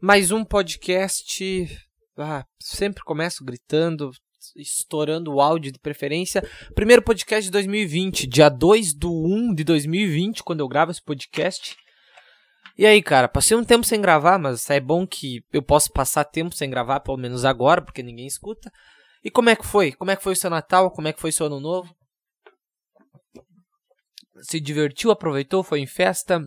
[0.00, 1.66] Mais um podcast.
[2.16, 4.12] Ah, sempre começo gritando,
[4.54, 6.40] estourando o áudio de preferência.
[6.72, 11.76] Primeiro podcast de 2020, dia 2 do 1 de 2020, quando eu gravo esse podcast.
[12.76, 16.24] E aí, cara, passei um tempo sem gravar, mas é bom que eu possa passar
[16.24, 18.70] tempo sem gravar, pelo menos agora, porque ninguém escuta.
[19.24, 19.90] E como é que foi?
[19.90, 20.92] Como é que foi o seu Natal?
[20.92, 21.92] Como é que foi o seu Ano Novo?
[24.42, 26.40] Se divertiu, aproveitou, foi em festa,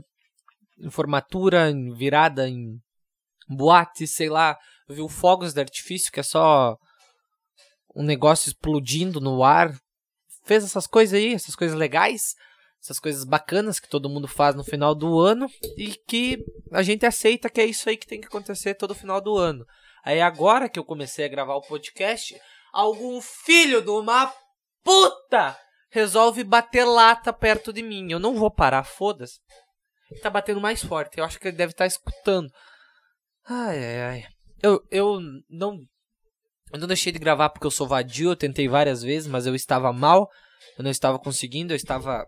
[0.80, 2.80] em formatura, em virada, em
[3.48, 6.76] boate, sei lá, viu fogos de artifício, que é só
[7.96, 9.74] um negócio explodindo no ar.
[10.44, 12.34] Fez essas coisas aí, essas coisas legais,
[12.82, 17.06] essas coisas bacanas que todo mundo faz no final do ano e que a gente
[17.06, 19.66] aceita que é isso aí que tem que acontecer todo final do ano.
[20.04, 22.36] Aí agora que eu comecei a gravar o podcast,
[22.74, 24.34] algum filho de uma
[24.84, 25.56] puta
[25.92, 28.12] resolve bater lata perto de mim.
[28.12, 29.40] Eu não vou parar, foda-se.
[30.22, 31.20] Tá batendo mais forte.
[31.20, 32.50] Eu acho que ele deve estar tá escutando.
[33.48, 34.24] Ai, ai, ai.
[34.62, 35.80] Eu, eu não.
[36.72, 38.32] Eu não deixei de gravar porque eu sou vadio.
[38.32, 40.30] Eu tentei várias vezes, mas eu estava mal.
[40.78, 41.74] Eu não estava conseguindo.
[41.74, 42.26] Eu estava.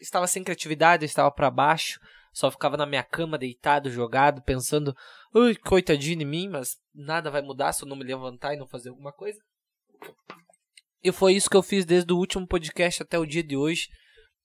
[0.00, 1.04] estava sem criatividade.
[1.04, 2.00] Eu estava para baixo.
[2.32, 4.94] Só ficava na minha cama, deitado, jogado, pensando.
[5.32, 8.66] Ui, coitadinho de mim, mas nada vai mudar se eu não me levantar e não
[8.66, 9.38] fazer alguma coisa.
[11.02, 13.88] E foi isso que eu fiz desde o último podcast até o dia de hoje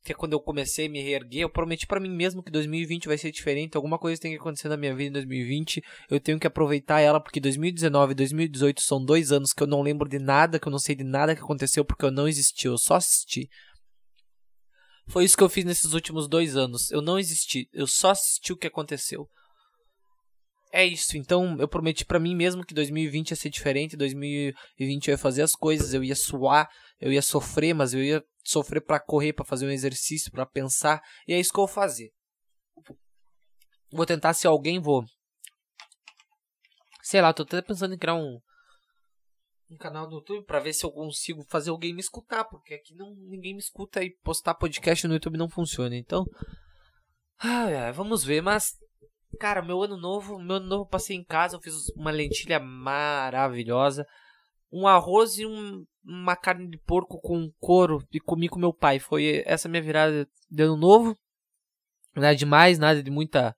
[0.03, 3.07] que é quando eu comecei a me reerguer, eu prometi para mim mesmo que 2020
[3.07, 6.39] vai ser diferente, alguma coisa tem que acontecer na minha vida em 2020, eu tenho
[6.39, 10.19] que aproveitar ela, porque 2019 e 2018 são dois anos que eu não lembro de
[10.19, 12.95] nada, que eu não sei de nada que aconteceu, porque eu não existi, eu só
[12.95, 13.49] assisti.
[15.07, 18.53] Foi isso que eu fiz nesses últimos dois anos, eu não existi, eu só assisti
[18.53, 19.27] o que aconteceu.
[20.71, 25.13] É isso, então eu prometi para mim mesmo que 2020 ia ser diferente, 2020 eu
[25.13, 28.99] ia fazer as coisas, eu ia suar, eu ia sofrer, mas eu ia sofrer para
[28.99, 32.11] correr, para fazer um exercício, para pensar, e é isso que eu vou fazer.
[33.91, 35.03] Vou tentar se alguém vou
[37.01, 38.39] Sei lá, tô até pensando em criar um
[39.71, 42.95] um canal no YouTube para ver se eu consigo fazer alguém me escutar, porque aqui
[42.95, 45.95] não ninguém me escuta e postar podcast no YouTube não funciona.
[45.95, 46.25] Então,
[47.93, 48.75] vamos ver, mas
[49.37, 54.05] Cara, meu ano novo, meu ano novo passei em casa, eu fiz uma lentilha maravilhosa,
[54.71, 58.99] um arroz e um, uma carne de porco com couro e comi com meu pai.
[58.99, 61.17] Foi essa minha virada de ano novo.
[62.15, 63.55] Nada demais, nada de muita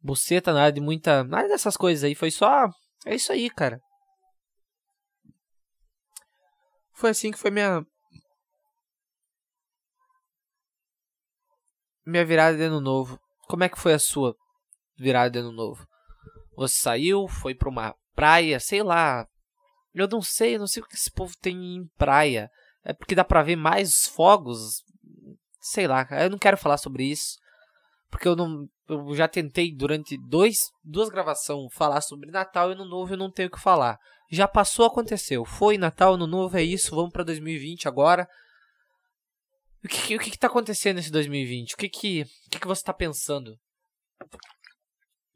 [0.00, 2.68] buceta, nada de muita, nada dessas coisas aí, foi só
[3.04, 3.80] é isso aí, cara.
[6.92, 7.84] Foi assim que foi minha
[12.06, 13.20] minha virada de ano novo.
[13.48, 14.36] Como é que foi a sua?
[14.98, 15.86] virada de ano novo?
[16.56, 19.26] Você saiu, foi pra uma praia, sei lá.
[20.02, 22.50] Eu não sei, eu não sei o que esse povo tem em praia.
[22.84, 24.82] É porque dá pra ver mais fogos.
[25.60, 27.38] Sei lá, eu não quero falar sobre isso.
[28.10, 28.68] Porque eu não.
[28.88, 33.30] Eu já tentei durante dois, duas gravações falar sobre Natal e Ano Novo eu não
[33.30, 33.98] tenho o que falar.
[34.30, 35.44] Já passou, aconteceu.
[35.44, 36.94] Foi Natal, Ano Novo, é isso.
[36.94, 38.26] Vamos pra 2020 agora.
[39.84, 41.74] O que, o que, que tá acontecendo nesse 2020?
[41.74, 43.58] O que que, o que, que você tá pensando?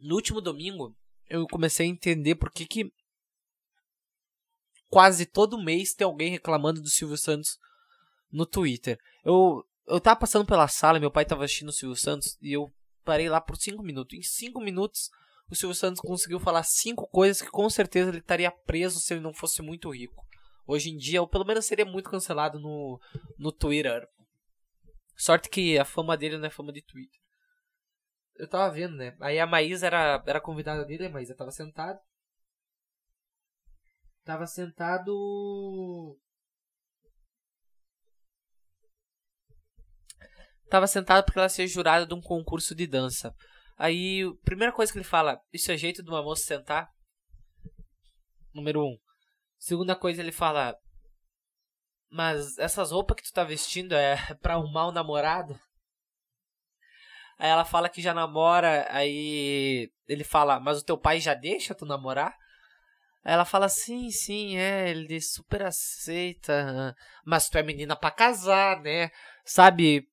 [0.03, 0.95] no último domingo,
[1.29, 2.93] eu comecei a entender por que, que
[4.93, 7.59] quase todo mês tem alguém reclamando do Silvio Santos
[8.31, 8.99] no Twitter.
[9.25, 12.71] Eu, eu tava passando pela sala, meu pai tava assistindo o Silvio Santos e eu
[13.03, 14.19] parei lá por 5 minutos.
[14.19, 15.11] Em 5 minutos,
[15.51, 19.23] o Silvio Santos conseguiu falar cinco coisas que com certeza ele estaria preso se ele
[19.23, 20.23] não fosse muito rico.
[20.67, 23.01] Hoje em dia, ou pelo menos seria muito cancelado no,
[23.39, 24.07] no Twitter.
[25.17, 27.19] Sorte que a fama dele não é fama de Twitter
[28.43, 29.15] eu tava vendo, né?
[29.21, 32.01] Aí a Maísa era, era convidada dele, a Maísa tava sentada.
[34.25, 36.19] Tava sentado.
[40.71, 43.35] Tava sentado porque ela ser jurada de um concurso de dança.
[43.77, 46.89] Aí, primeira coisa que ele fala: Isso é jeito de uma moça sentar?
[48.55, 48.97] Número um.
[49.59, 50.77] Segunda coisa, ele fala:
[52.11, 55.59] Mas essas roupas que tu tá vestindo é pra um namorado?
[57.43, 61.75] Aí ela fala que já namora, aí ele fala, mas o teu pai já deixa
[61.75, 62.37] tu namorar?
[63.25, 69.11] Ela fala, sim, sim, é, ele super aceita, mas tu é menina para casar, né?
[69.45, 70.09] Sabe?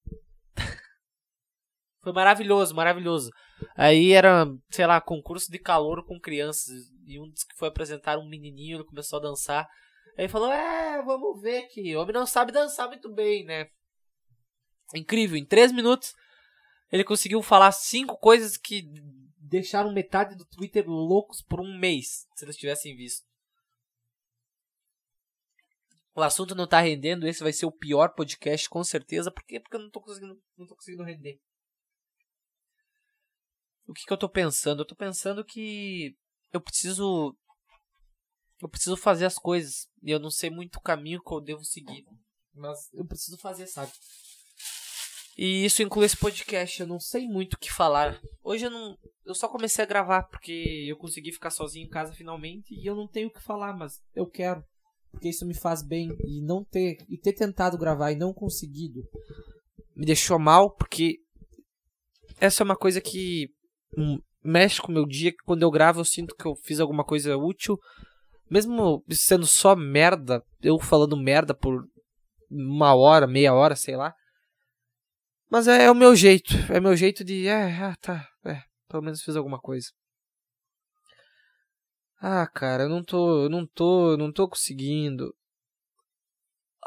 [2.03, 3.31] Foi maravilhoso, maravilhoso.
[3.75, 6.89] Aí era, sei lá, concurso de calor com crianças.
[7.05, 9.67] E um disse que foi apresentar um menininho, ele começou a dançar.
[10.17, 13.67] Aí falou, é, vamos ver que o homem não sabe dançar muito bem, né?
[14.95, 16.13] Incrível, em três minutos
[16.91, 18.83] ele conseguiu falar cinco coisas que
[19.49, 23.27] deixaram metade do Twitter loucos por um mês, se eles tivessem visto.
[26.15, 29.77] O assunto não tá rendendo, esse vai ser o pior podcast com certeza, porque porque
[29.77, 31.39] eu não tô conseguindo, não tô conseguindo render.
[33.87, 34.81] o que, que eu tô pensando?
[34.81, 36.15] Eu tô pensando que
[36.51, 37.35] eu preciso.
[38.61, 39.89] Eu preciso fazer as coisas.
[40.03, 42.05] E eu não sei muito o caminho que eu devo seguir.
[42.53, 43.91] Mas eu preciso fazer, sabe?
[45.37, 46.81] E isso inclui esse podcast.
[46.81, 48.19] Eu não sei muito o que falar.
[48.43, 48.97] Hoje eu não.
[49.25, 52.73] Eu só comecei a gravar porque eu consegui ficar sozinho em casa finalmente.
[52.73, 54.63] E eu não tenho o que falar, mas eu quero.
[55.11, 56.09] Porque isso me faz bem.
[56.25, 56.97] E não ter.
[57.07, 59.01] E ter tentado gravar e não conseguido.
[59.95, 61.17] Me deixou mal porque.
[62.39, 63.49] Essa é uma coisa que
[64.43, 65.31] mexe com o meu dia.
[65.31, 67.79] Que quando eu gravo eu sinto que eu fiz alguma coisa útil.
[68.49, 70.43] Mesmo sendo só merda.
[70.61, 71.85] Eu falando merda por
[72.49, 74.13] uma hora, meia hora, sei lá.
[75.49, 76.53] Mas é, é o meu jeito.
[76.71, 77.47] É meu jeito de.
[77.47, 78.27] É, ah, tá.
[78.45, 79.87] É, pelo menos fiz alguma coisa.
[82.21, 83.45] Ah, cara, eu não tô.
[83.45, 84.11] Eu não tô.
[84.11, 85.33] Eu não tô conseguindo.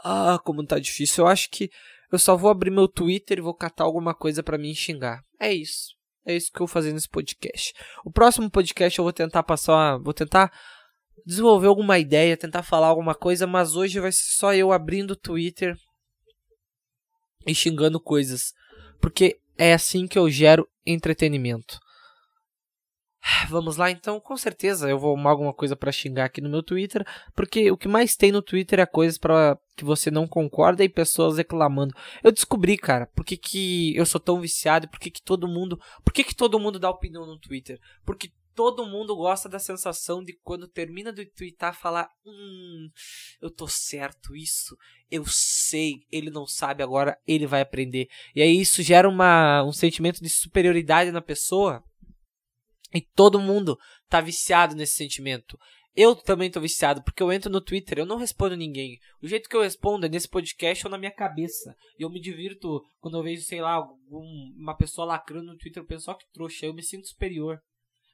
[0.05, 1.25] Ah, como tá difícil.
[1.25, 1.71] Eu acho que
[2.11, 5.23] eu só vou abrir meu Twitter e vou catar alguma coisa para me xingar.
[5.41, 5.97] É isso.
[6.25, 7.73] É isso que eu vou fazer nesse podcast.
[8.05, 9.99] O próximo podcast eu vou tentar passar.
[9.99, 10.53] Vou tentar
[11.27, 15.17] desenvolver alguma ideia, tentar falar alguma coisa, mas hoje vai ser só eu abrindo o
[15.17, 15.77] Twitter
[17.47, 18.55] e xingando coisas.
[19.01, 21.79] Porque é assim que eu gero entretenimento.
[23.49, 26.63] Vamos lá então, com certeza eu vou arrumar alguma coisa para xingar aqui no meu
[26.63, 30.85] Twitter, porque o que mais tem no Twitter é coisas para que você não concorda
[30.85, 31.95] e pessoas reclamando.
[32.23, 35.81] Eu descobri, cara, por que, que eu sou tão viciado, por que, que todo mundo,
[36.05, 37.81] por que, que todo mundo dá opinião no Twitter?
[38.05, 42.89] Porque todo mundo gosta da sensação de quando termina de twittar falar, hum,
[43.41, 44.77] eu tô certo, isso,
[45.11, 48.09] eu sei, ele não sabe agora, ele vai aprender.
[48.35, 51.83] E aí isso gera uma, um sentimento de superioridade na pessoa.
[52.95, 53.79] E todo mundo
[54.09, 55.59] tá viciado nesse sentimento.
[55.95, 58.99] Eu também tô viciado, porque eu entro no Twitter, eu não respondo ninguém.
[59.23, 61.75] O jeito que eu respondo é nesse podcast ou na minha cabeça.
[61.99, 64.25] E eu me divirto quando eu vejo, sei lá, algum,
[64.57, 67.61] uma pessoa lacrando no Twitter, eu penso, ó que trouxa, eu me sinto superior.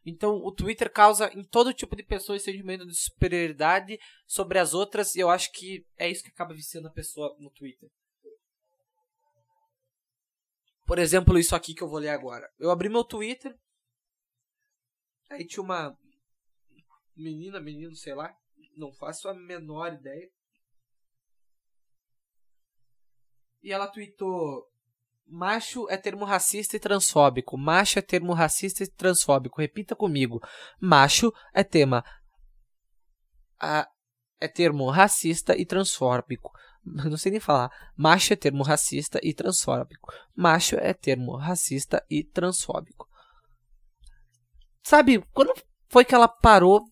[0.04, 4.72] Então, o Twitter causa em todo tipo de pessoa esse sentimento de superioridade sobre as
[4.72, 7.90] outras, e eu acho que é isso que acaba viciando a pessoa no Twitter.
[10.86, 12.50] Por exemplo, isso aqui que eu vou ler agora.
[12.58, 13.54] Eu abri meu Twitter,
[15.28, 15.94] aí tinha uma
[17.14, 18.34] menina, menino, sei lá,
[18.76, 20.30] não faço a menor ideia.
[23.62, 24.66] E ela tweetou
[25.30, 27.58] Macho é termo racista e transfóbico.
[27.58, 29.60] Macho é termo racista e transfóbico.
[29.60, 30.40] Repita comigo.
[30.80, 32.02] Macho é tema
[33.60, 33.86] a,
[34.40, 36.50] é termo racista e transfóbico.
[36.82, 37.70] Não sei nem falar.
[37.96, 40.12] Macho é termo racista e transfóbico.
[40.34, 43.06] Macho é termo racista e transfóbico.
[44.82, 45.52] Sabe, quando
[45.90, 46.82] foi que ela parou?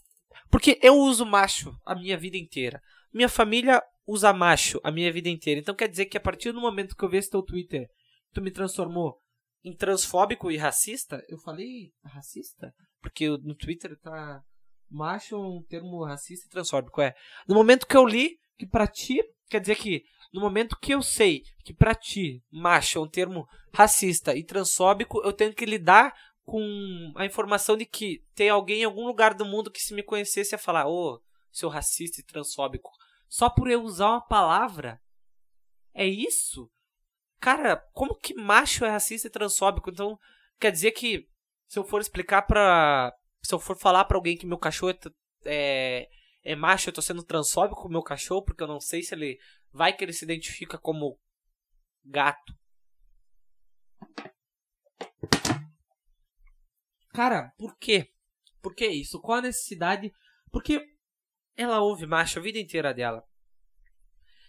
[0.50, 2.82] Porque eu uso macho a minha vida inteira.
[3.12, 5.60] Minha família usa macho a minha vida inteira.
[5.60, 7.88] Então quer dizer que a partir do momento que eu ver esse teu Twitter
[8.36, 9.18] tu me transformou
[9.64, 11.24] em transfóbico e racista?
[11.26, 12.74] Eu falei racista?
[13.00, 14.42] Porque no Twitter tá
[14.90, 17.00] macho um termo racista e transfóbico.
[17.00, 17.14] É.
[17.48, 20.04] No momento que eu li que pra ti, quer dizer que
[20.34, 25.22] no momento que eu sei que pra ti macho é um termo racista e transfóbico,
[25.24, 29.46] eu tenho que lidar com a informação de que tem alguém em algum lugar do
[29.46, 32.90] mundo que se me conhecesse ia falar, ô, oh, seu racista e transfóbico.
[33.28, 35.00] Só por eu usar uma palavra?
[35.94, 36.70] É isso?
[37.40, 39.90] Cara, como que macho é racista e transfóbico?
[39.90, 40.18] Então,
[40.58, 41.28] quer dizer que
[41.68, 43.12] se eu for explicar pra.
[43.42, 44.98] Se eu for falar pra alguém que meu cachorro é,
[45.44, 46.08] é,
[46.42, 49.38] é macho, eu tô sendo transfóbico com meu cachorro, porque eu não sei se ele.
[49.72, 51.18] Vai que ele se identifica como
[52.04, 52.54] gato.
[57.12, 58.10] Cara, por quê?
[58.62, 59.20] Por que isso?
[59.20, 60.12] Qual a necessidade?
[60.50, 60.84] Porque
[61.56, 63.24] ela ouve macho a vida inteira dela.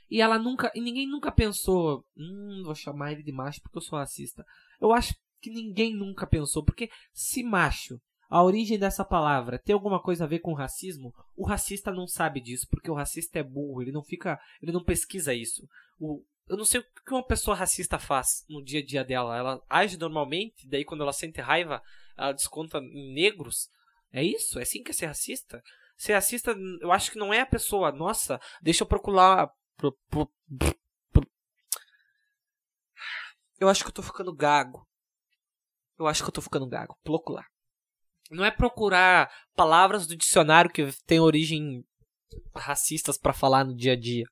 [0.10, 0.72] E ela nunca.
[0.74, 2.06] E ninguém nunca pensou.
[2.16, 4.46] Hum, vou chamar ele de macho porque eu sou racista.
[4.80, 6.64] Eu acho que ninguém nunca pensou.
[6.64, 8.00] Porque se macho,
[8.30, 12.40] a origem dessa palavra, tem alguma coisa a ver com racismo, o racista não sabe
[12.42, 12.68] disso.
[12.70, 13.82] Porque o racista é burro.
[13.82, 14.40] Ele não fica.
[14.62, 15.68] Ele não pesquisa isso.
[16.00, 19.38] O, eu não sei o que uma pessoa racista faz no dia a dia dela.
[19.38, 21.82] Ela age normalmente, daí quando ela sente raiva,
[22.18, 23.70] ela desconta em negros.
[24.12, 24.58] É isso?
[24.58, 25.62] É assim que é ser racista?
[25.98, 29.52] Ser racista, eu acho que não é a pessoa, nossa, deixa eu procurar
[33.60, 34.86] eu acho que eu tô ficando gago.
[35.98, 36.96] Eu acho que eu tô ficando gago.
[37.03, 37.48] Procurar.
[38.29, 41.84] Não é procurar palavras do dicionário que tem origem
[42.55, 44.25] racistas para falar no dia a dia.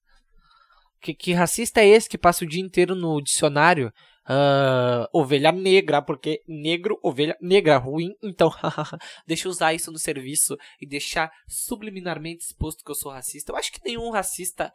[1.02, 3.92] Que, que racista é esse que passa o dia inteiro no dicionário?
[4.28, 8.16] Uh, ovelha negra, porque negro, ovelha negra, ruim.
[8.24, 8.50] Então,
[9.26, 13.52] deixa eu usar isso no serviço e deixar subliminarmente exposto que eu sou racista.
[13.52, 14.74] Eu acho que nenhum racista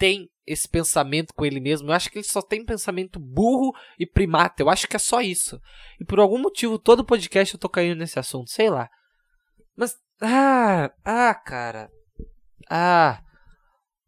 [0.00, 1.90] tem esse pensamento com ele mesmo.
[1.90, 4.62] Eu acho que ele só tem pensamento burro e primata.
[4.62, 5.60] Eu acho que é só isso.
[6.00, 8.88] E por algum motivo, todo podcast eu tô caindo nesse assunto, sei lá.
[9.76, 9.94] Mas.
[10.22, 11.90] Ah, ah, cara.
[12.68, 13.22] Ah.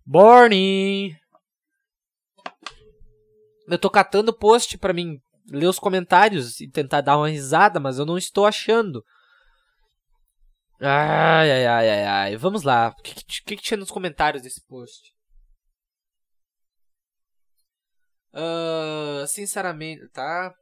[0.05, 1.15] Borny.
[3.69, 7.99] Eu tô catando post pra mim ler os comentários e tentar dar uma risada, mas
[7.99, 9.05] eu não estou achando.
[10.81, 12.37] Ai, ai, ai, ai, ai.
[12.37, 12.89] Vamos lá.
[12.89, 15.13] O que, que, que tinha nos comentários desse post?
[18.33, 20.55] Uh, sinceramente, tá?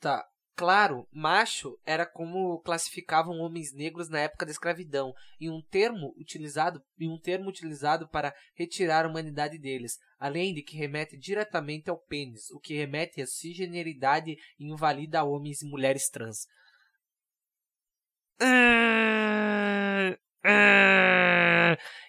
[0.00, 0.24] Tá.
[0.54, 6.82] Claro, macho era como classificavam homens negros na época da escravidão, e um termo utilizado,
[6.98, 11.96] e um termo utilizado para retirar a humanidade deles, além de que remete diretamente ao
[11.96, 16.48] pênis, o que remete à cisgeneridade e invalida homens e mulheres trans.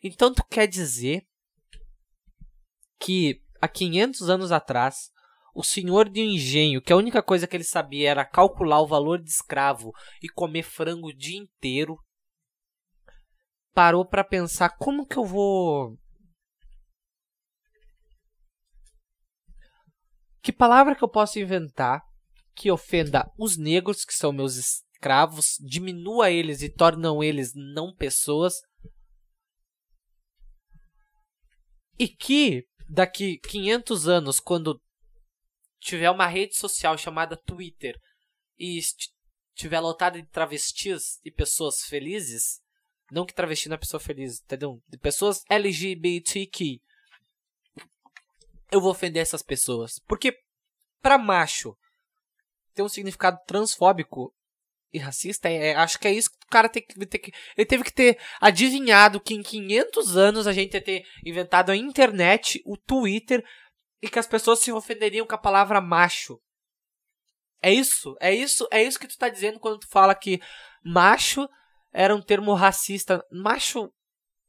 [0.02, 1.24] Então tu quer dizer
[3.00, 5.12] que há 500 anos atrás
[5.53, 8.88] o senhor de um engenho, que a única coisa que ele sabia era calcular o
[8.88, 9.91] valor de escravo
[10.22, 11.98] e comer frango o dia inteiro,
[13.74, 15.98] parou para pensar como que eu vou
[20.41, 22.01] Que palavra que eu posso inventar
[22.56, 28.56] que ofenda os negros, que são meus escravos, diminua eles e tornam eles não pessoas?
[31.98, 34.81] E que daqui 500 anos, quando
[35.79, 37.96] tiver uma rede social chamada Twitter
[38.58, 42.60] e estiver lotada de travestis e pessoas felizes,
[43.12, 44.81] não que travesti não é pessoa feliz, entendeu?
[44.88, 46.81] De pessoas LGBTQ,
[48.72, 50.00] eu vou ofender essas pessoas.
[50.08, 50.38] Porque
[51.01, 51.77] para macho
[52.74, 54.34] ter um significado transfóbico
[54.91, 57.31] e racista, é, acho que é isso que o cara tem que, tem que.
[57.55, 61.75] Ele teve que ter adivinhado que em 500 anos a gente ia ter inventado a
[61.75, 63.43] internet, o Twitter,
[64.01, 66.39] e que as pessoas se ofenderiam com a palavra macho.
[67.62, 70.39] É isso, é isso, é isso que tu tá dizendo quando tu fala que
[70.84, 71.48] macho
[71.91, 73.24] era um termo racista.
[73.31, 73.91] Macho,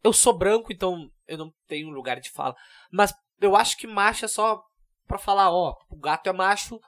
[0.02, 2.54] eu sou branco, então eu não tenho lugar de fala.
[2.90, 4.62] Mas eu acho que macho é só
[5.06, 6.78] pra falar, ó, o gato é macho,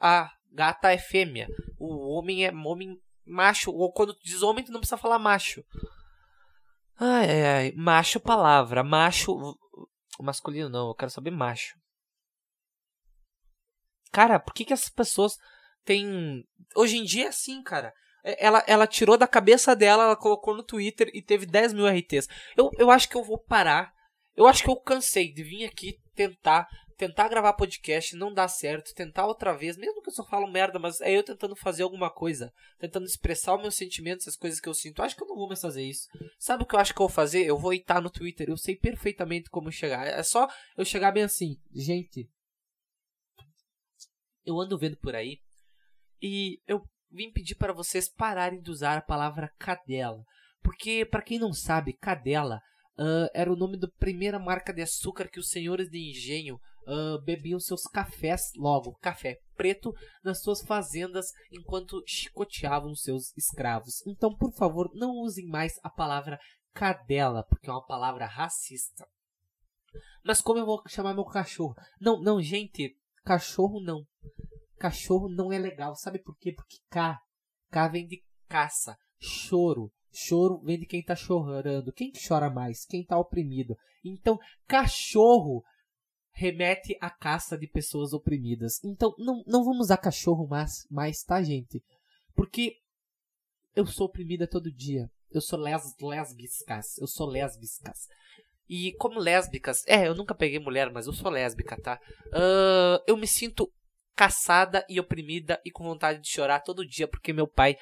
[0.00, 1.48] a gata é fêmea.
[1.78, 3.70] O homem é homem macho.
[3.70, 5.64] Ou quando tu diz homem, tu não precisa falar macho.
[6.98, 7.72] Ai, ai, ai.
[7.76, 8.82] Macho palavra.
[8.82, 9.56] Macho.
[10.20, 11.76] Masculino não, eu quero saber macho.
[14.12, 15.38] Cara, por que, que essas pessoas
[15.84, 16.44] têm.
[16.76, 17.92] Hoje em dia é assim, cara.
[18.24, 21.86] É, ela, ela tirou da cabeça dela, ela colocou no Twitter e teve 10 mil
[21.86, 22.28] RTs.
[22.56, 23.92] Eu, eu acho que eu vou parar.
[24.36, 28.94] Eu acho que eu cansei de vir aqui tentar tentar gravar podcast não dá certo,
[28.94, 32.10] tentar outra vez, mesmo que eu só falo merda, mas é eu tentando fazer alguma
[32.10, 35.02] coisa, tentando expressar os meus sentimentos, as coisas que eu sinto.
[35.02, 36.08] Acho que eu não vou mais fazer isso.
[36.38, 37.44] Sabe o que eu acho que eu vou fazer?
[37.44, 40.06] Eu vou estar no Twitter, eu sei perfeitamente como chegar.
[40.06, 42.28] É só eu chegar bem assim, gente,
[44.44, 45.38] eu ando vendo por aí
[46.20, 50.24] e eu vim pedir para vocês pararem de usar a palavra cadela.
[50.62, 52.60] Porque, para quem não sabe, cadela
[52.98, 57.22] uh, era o nome da primeira marca de açúcar que os senhores de engenho uh,
[57.22, 59.92] bebiam seus cafés, logo, café preto,
[60.24, 64.04] nas suas fazendas enquanto chicoteavam seus escravos.
[64.06, 66.38] Então, por favor, não usem mais a palavra
[66.72, 69.06] cadela, porque é uma palavra racista.
[70.24, 71.74] Mas como eu vou chamar meu cachorro?
[72.00, 74.04] Não, não, gente, Cachorro não.
[74.78, 75.94] Cachorro não é legal.
[75.94, 76.52] Sabe por quê?
[76.52, 77.18] Porque K.
[77.70, 78.96] K vem de caça.
[79.20, 79.92] Choro.
[80.12, 81.92] Choro vem de quem tá chorando.
[81.92, 82.84] Quem chora mais?
[82.84, 83.76] Quem tá oprimido.
[84.04, 85.62] Então, cachorro
[86.32, 88.82] remete à caça de pessoas oprimidas.
[88.82, 91.82] Então, não, não vamos usar cachorro mais, mais, tá, gente?
[92.34, 92.76] Porque
[93.74, 95.10] eu sou oprimida todo dia.
[95.30, 96.98] Eu sou les, lesbiscas.
[96.98, 98.08] Eu sou lesbiscas.
[98.68, 102.00] E como lésbicas, é, eu nunca peguei mulher, mas eu sou lésbica, tá?
[102.28, 103.70] Uh, eu me sinto
[104.14, 107.76] caçada e oprimida e com vontade de chorar todo dia porque meu pai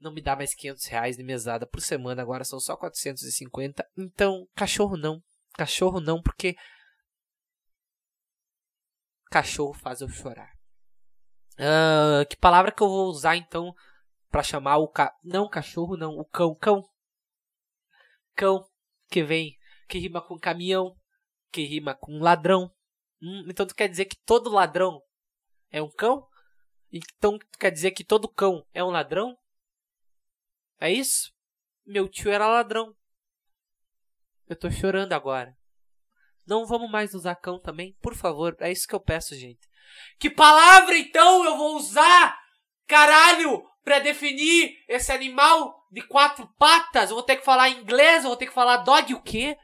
[0.00, 3.84] não me dá mais 500 reais de mesada por semana, agora são só 450.
[3.98, 5.20] Então, cachorro não.
[5.54, 6.56] Cachorro não, porque
[9.30, 10.52] cachorro faz eu chorar.
[11.54, 13.74] Uh, que palavra que eu vou usar então
[14.30, 15.16] para chamar o ca...
[15.22, 16.82] não cachorro não, o cão, cão.
[18.34, 18.66] Cão
[19.08, 19.58] que vem
[19.88, 20.96] que rima com caminhão,
[21.50, 22.72] que rima com ladrão.
[23.20, 25.02] Hum, então tu quer dizer que todo ladrão
[25.70, 26.26] é um cão?
[26.92, 29.36] Então tu quer dizer que todo cão é um ladrão?
[30.78, 31.32] É isso?
[31.84, 32.96] Meu tio era ladrão.
[34.48, 35.56] Eu tô chorando agora.
[36.50, 37.96] Não vamos mais usar cão também?
[38.02, 39.68] Por favor, é isso que eu peço, gente.
[40.18, 42.36] Que palavra então eu vou usar?
[42.88, 43.64] Caralho!
[43.84, 48.36] Pra definir esse animal de quatro patas, eu vou ter que falar inglês, eu vou
[48.36, 49.56] ter que falar dog o quê?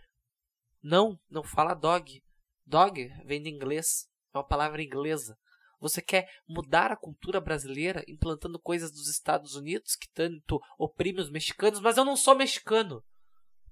[0.80, 2.22] Não, não fala dog.
[2.64, 5.36] Dog vem de inglês, é uma palavra inglesa.
[5.80, 11.30] Você quer mudar a cultura brasileira implantando coisas dos Estados Unidos que tanto oprime os
[11.30, 13.02] mexicanos, mas eu não sou mexicano.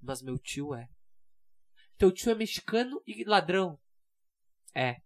[0.01, 0.89] Mas meu tio é.
[1.97, 3.79] Teu tio é mexicano e ladrão.
[4.73, 4.97] É.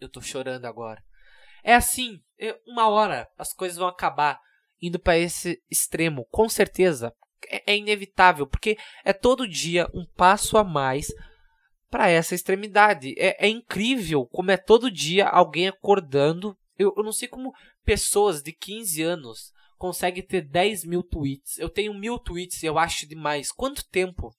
[0.00, 1.02] Eu tô chorando agora.
[1.62, 2.20] É assim,
[2.66, 4.40] uma hora as coisas vão acabar
[4.80, 7.12] indo para esse extremo, com certeza.
[7.48, 11.08] É, é inevitável, porque é todo dia um passo a mais
[11.90, 13.14] para essa extremidade.
[13.18, 16.56] É, é, incrível como é todo dia alguém acordando.
[16.78, 21.58] Eu, eu, não sei como pessoas de 15 anos conseguem ter 10 mil tweets.
[21.58, 23.52] Eu tenho mil tweets e eu acho demais.
[23.52, 24.34] Quanto tempo?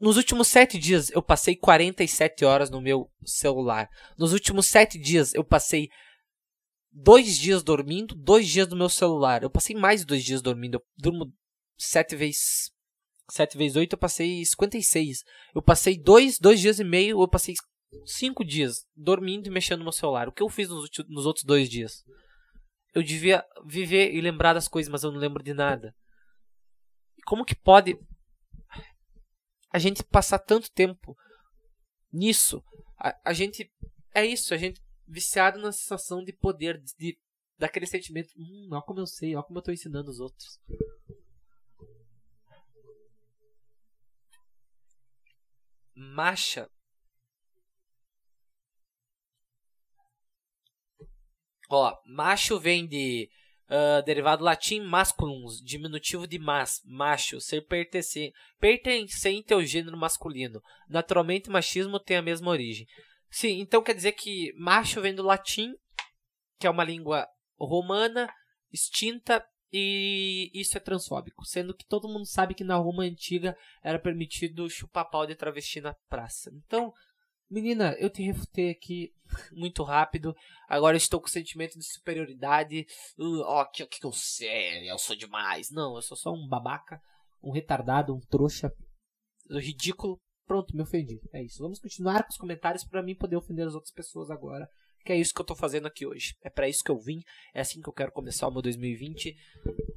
[0.00, 3.88] Nos últimos 7 dias eu passei 47 horas no meu celular.
[4.16, 5.88] Nos últimos 7 dias eu passei
[6.90, 9.42] dois dias dormindo, dois dias no meu celular.
[9.42, 10.76] Eu passei mais de dois dias dormindo.
[10.76, 11.32] Eu durmo
[11.76, 12.72] 7 vezes
[13.30, 15.24] 7 vezes 8 eu passei 56.
[15.54, 17.54] Eu passei dois, dois dias e meio, eu passei
[18.04, 20.28] cinco dias dormindo e mexendo no meu celular.
[20.28, 22.04] O que eu fiz nos, nos outros dois dias?
[22.94, 25.94] Eu devia viver e lembrar das coisas, mas eu não lembro de nada.
[27.26, 27.98] Como que pode
[29.70, 31.16] a gente passar tanto tempo
[32.12, 32.62] nisso?
[32.98, 33.70] A, a gente.
[34.14, 37.18] É isso, a gente viciado na sensação de poder, de, de
[37.58, 38.30] daquele sentimento.
[38.36, 40.60] Hum, olha como eu sei, olha como eu estou ensinando os outros.
[45.94, 46.70] Macha.
[51.70, 53.28] Ó, macho vem de
[53.68, 60.62] uh, derivado latim masculus, diminutivo de mas, macho, ser pertencente ao gênero masculino.
[60.88, 62.86] Naturalmente, machismo tem a mesma origem.
[63.30, 65.74] Sim, então quer dizer que macho vem do latim,
[66.58, 67.26] que é uma língua
[67.58, 68.28] romana,
[68.72, 73.98] extinta e isso é transfóbico, sendo que todo mundo sabe que na Roma antiga era
[73.98, 76.50] permitido chupar pau de travesti na praça.
[76.54, 76.92] Então,
[77.50, 79.12] menina, eu te refutei aqui
[79.52, 80.34] muito rápido.
[80.68, 82.86] Agora estou com sentimento de superioridade.
[83.18, 85.70] Uh, ó, que, que eu sei, eu sou demais.
[85.70, 87.00] Não, eu sou só um babaca,
[87.42, 88.72] um retardado, um trouxa,
[89.50, 90.18] um ridículo.
[90.46, 91.20] Pronto, me ofendi.
[91.32, 91.62] É isso.
[91.62, 94.68] Vamos continuar com os comentários para mim poder ofender as outras pessoas agora
[95.04, 96.36] que é isso que eu tô fazendo aqui hoje.
[96.42, 97.22] É para isso que eu vim,
[97.54, 99.34] é assim que eu quero começar o meu 2020.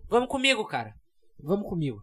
[0.08, 0.96] Vamos comigo, cara.
[1.38, 2.02] Vamos comigo.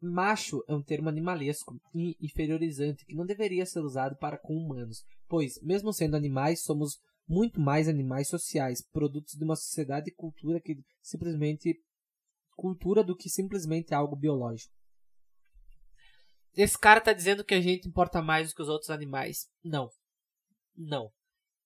[0.00, 5.04] Macho é um termo animalesco e inferiorizante que não deveria ser usado para com humanos,
[5.28, 10.60] pois, mesmo sendo animais, somos muito mais animais sociais, produtos de uma sociedade e cultura
[10.60, 11.78] que simplesmente
[12.56, 14.72] cultura do que simplesmente algo biológico.
[16.56, 19.48] Esse cara tá dizendo que a gente importa mais do que os outros animais.
[19.62, 19.90] Não.
[20.76, 21.12] Não.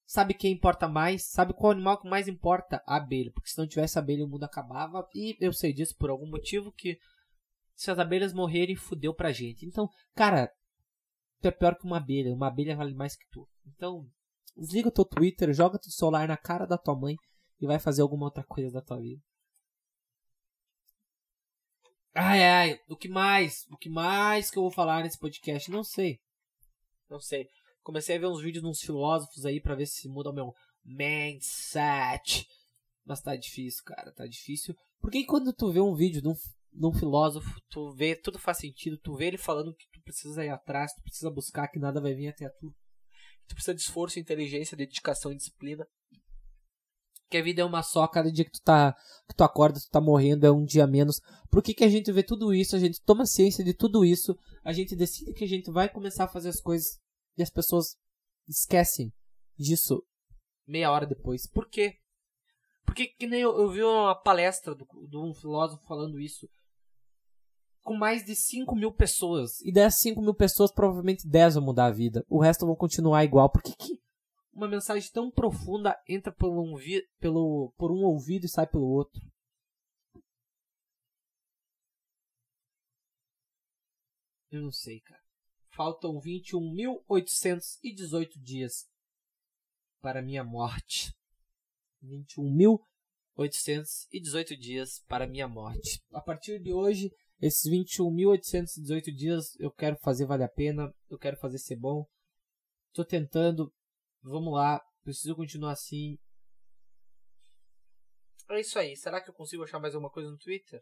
[0.04, 1.24] Sabe quem importa mais?
[1.24, 2.82] Sabe qual animal que mais importa?
[2.86, 3.32] A abelha.
[3.32, 5.08] Porque se não tivesse abelha, o mundo acabava.
[5.14, 6.98] E eu sei disso por algum motivo que
[7.74, 9.66] se as abelhas morrerem, fudeu pra gente.
[9.66, 10.50] Então, cara,
[11.40, 12.34] tu é pior que uma abelha.
[12.34, 13.48] Uma abelha vale mais que tu.
[13.66, 14.06] Então,
[14.56, 17.16] desliga o teu Twitter, joga teu celular na cara da tua mãe
[17.60, 19.22] e vai fazer alguma outra coisa da tua vida.
[22.14, 23.66] Ai, ai, o que mais?
[23.70, 25.70] O que mais que eu vou falar nesse podcast?
[25.70, 26.20] Não sei.
[27.08, 27.48] Não sei.
[27.82, 30.52] Comecei a ver uns vídeos de uns filósofos aí para ver se muda o meu
[30.84, 32.46] mindset.
[33.04, 34.76] Mas tá difícil, cara, tá difícil.
[35.00, 36.34] Porque quando tu vê um vídeo de um,
[36.72, 40.44] de um filósofo, tu vê, tudo faz sentido, tu vê ele falando que tu precisa
[40.44, 42.74] ir atrás, tu precisa buscar, que nada vai vir até tu.
[43.46, 45.86] Tu precisa de esforço, inteligência, dedicação e disciplina
[47.32, 48.94] que a vida é uma só, cada dia que tu tá
[49.26, 51.18] que tu acorda, tu tá morrendo, é um dia menos.
[51.50, 54.38] Por que, que a gente vê tudo isso, a gente toma ciência de tudo isso,
[54.62, 57.00] a gente decide que a gente vai começar a fazer as coisas
[57.36, 57.96] e as pessoas
[58.46, 59.10] esquecem
[59.58, 60.04] disso
[60.66, 61.48] meia hora depois.
[61.48, 61.96] Por quê?
[62.84, 66.46] Porque que nem eu, eu vi uma palestra de um filósofo falando isso
[67.82, 69.60] com mais de 5 mil pessoas.
[69.60, 72.24] E dessas 5 mil pessoas, provavelmente 10 vão mudar a vida.
[72.28, 73.50] O resto vão continuar igual.
[73.50, 74.02] Por que, que
[74.52, 76.76] uma mensagem tão profunda entra por um,
[77.18, 79.18] pelo, por um ouvido e sai pelo outro.
[84.50, 85.22] Eu não sei, cara.
[85.70, 88.86] Faltam 21.818 dias
[90.02, 91.16] para minha morte.
[92.04, 96.04] 21.818 dias para minha morte.
[96.12, 97.10] A partir de hoje,
[97.42, 102.06] esses 21.818 dias eu quero fazer valer a pena, eu quero fazer ser bom.
[102.88, 103.70] Estou tentando
[104.24, 106.16] Vamos lá, preciso continuar assim.
[108.48, 108.96] É isso aí.
[108.96, 110.80] Será que eu consigo achar mais alguma coisa no Twitter?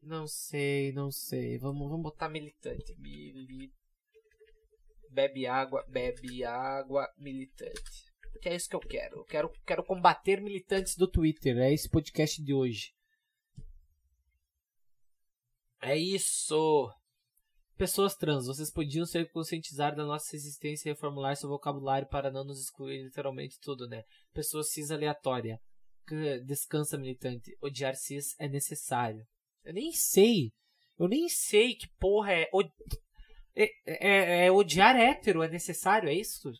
[0.00, 1.58] Não sei, não sei.
[1.58, 2.94] Vamos, vamos botar militante.
[2.98, 3.70] Mili...
[5.10, 8.10] bebe água, bebe água militante.
[8.40, 9.18] Que é isso que eu quero.
[9.18, 11.58] Eu quero, quero combater militantes do Twitter.
[11.58, 12.94] É esse podcast de hoje.
[15.82, 16.90] É isso.
[17.76, 22.44] Pessoas trans, vocês podiam ser conscientizar da nossa existência e reformular seu vocabulário para não
[22.44, 24.04] nos excluir literalmente tudo, né?
[24.32, 25.60] Pessoas cis aleatória.
[26.44, 27.56] Descansa, militante.
[27.60, 29.26] Odiar cis é necessário.
[29.64, 30.52] Eu nem sei.
[30.96, 32.48] Eu nem sei que porra é.
[33.56, 36.52] É, é, é odiar hétero, é necessário, é isso?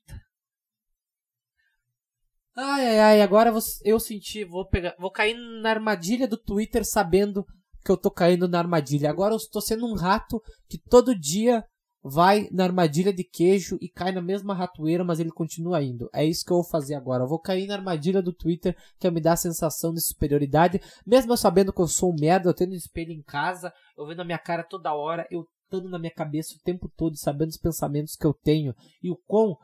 [2.57, 3.51] Ai, ai, ai, agora
[3.85, 7.47] eu senti, vou pegar, vou cair na armadilha do Twitter sabendo
[7.85, 9.11] que eu tô caindo na armadilha.
[9.11, 11.65] Agora eu estou sendo um rato que todo dia
[12.03, 16.11] vai na armadilha de queijo e cai na mesma ratoeira, mas ele continua indo.
[16.13, 17.23] É isso que eu vou fazer agora.
[17.23, 21.33] Eu vou cair na armadilha do Twitter que me dá a sensação de superioridade, mesmo
[21.33, 24.21] eu sabendo que eu sou um merda, eu tendo um espelho em casa, eu vendo
[24.21, 27.57] a minha cara toda hora, eu estando na minha cabeça o tempo todo, sabendo os
[27.57, 29.57] pensamentos que eu tenho e o quão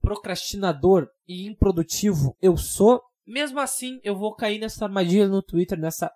[0.00, 6.10] procrastinador e improdutivo eu sou, mesmo assim eu vou cair nessa armadilha no Twitter, nessa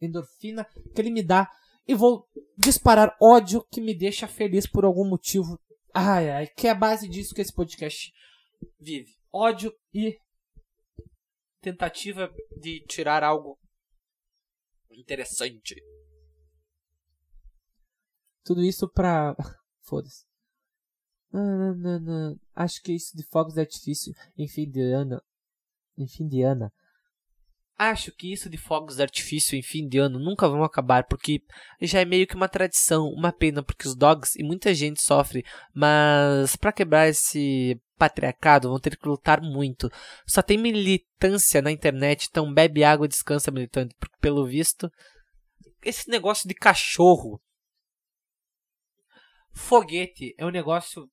[0.00, 1.50] endorfina que ele me dá
[1.86, 5.58] e vou disparar ódio que me deixa feliz por algum motivo.
[5.94, 8.12] Ai, ai, que é a base disso que esse podcast
[8.78, 9.16] vive.
[9.32, 10.18] Ódio e
[11.60, 13.58] tentativa de tirar algo
[14.90, 15.76] interessante.
[18.44, 19.34] Tudo isso pra.
[19.82, 20.24] Foda-se.
[22.54, 25.20] Acho que isso de fogos de artifício em fim de ano.
[25.96, 26.72] Em fim de ano.
[27.78, 31.42] Acho que isso de fogos de artifício em fim de ano nunca vão acabar, porque
[31.82, 35.44] já é meio que uma tradição, uma pena, porque os dogs e muita gente sofre,
[35.74, 39.90] mas para quebrar esse patriarcado vão ter que lutar muito.
[40.26, 44.90] Só tem militância na internet, então bebe água e descansa militante, porque pelo visto,
[45.82, 47.40] esse negócio de cachorro.
[49.52, 51.10] Foguete é um negócio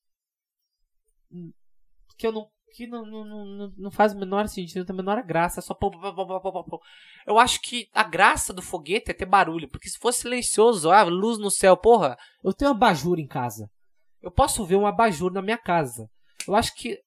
[2.18, 4.98] que eu não que não, não, não, não faz o menor sentido, não tem a
[4.98, 6.82] menor graça, é só pô, pô, pô, pô, pô,
[7.26, 11.04] Eu acho que a graça do foguete é ter barulho, porque se fosse silencioso, ah,
[11.04, 13.70] luz no céu, porra, eu tenho um abajur em casa.
[14.22, 16.10] Eu posso ver um abajur na minha casa.
[16.48, 17.00] Eu acho que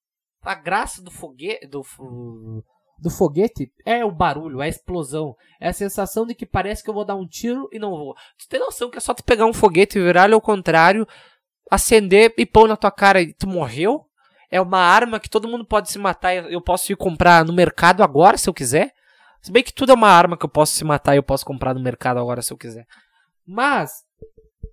[0.42, 1.82] a graça do foguete do
[2.98, 6.88] do foguete é o barulho, é a explosão, é a sensação de que parece que
[6.88, 8.14] eu vou dar um tiro e não vou.
[8.38, 11.06] Tu tem noção que é só tu pegar um foguete e virar ele ao contrário,
[11.70, 14.05] acender e pôr na tua cara e tu morreu?
[14.50, 16.34] É uma arma que todo mundo pode se matar.
[16.50, 18.92] Eu posso ir comprar no mercado agora se eu quiser.
[19.42, 21.44] Se bem que tudo é uma arma que eu posso se matar e eu posso
[21.44, 22.86] comprar no mercado agora se eu quiser.
[23.46, 23.92] Mas,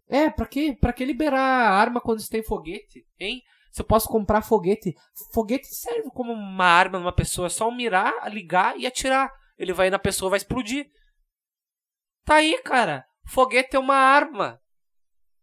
[0.09, 3.41] é, pra que, pra que liberar arma quando você tem foguete, hein?
[3.71, 4.95] Se eu posso comprar foguete.
[5.33, 7.47] Foguete serve como uma arma numa pessoa.
[7.47, 9.31] É só mirar, ligar e atirar.
[9.57, 10.87] Ele vai na pessoa vai explodir.
[12.23, 13.05] Tá aí, cara.
[13.25, 14.59] Foguete é uma arma.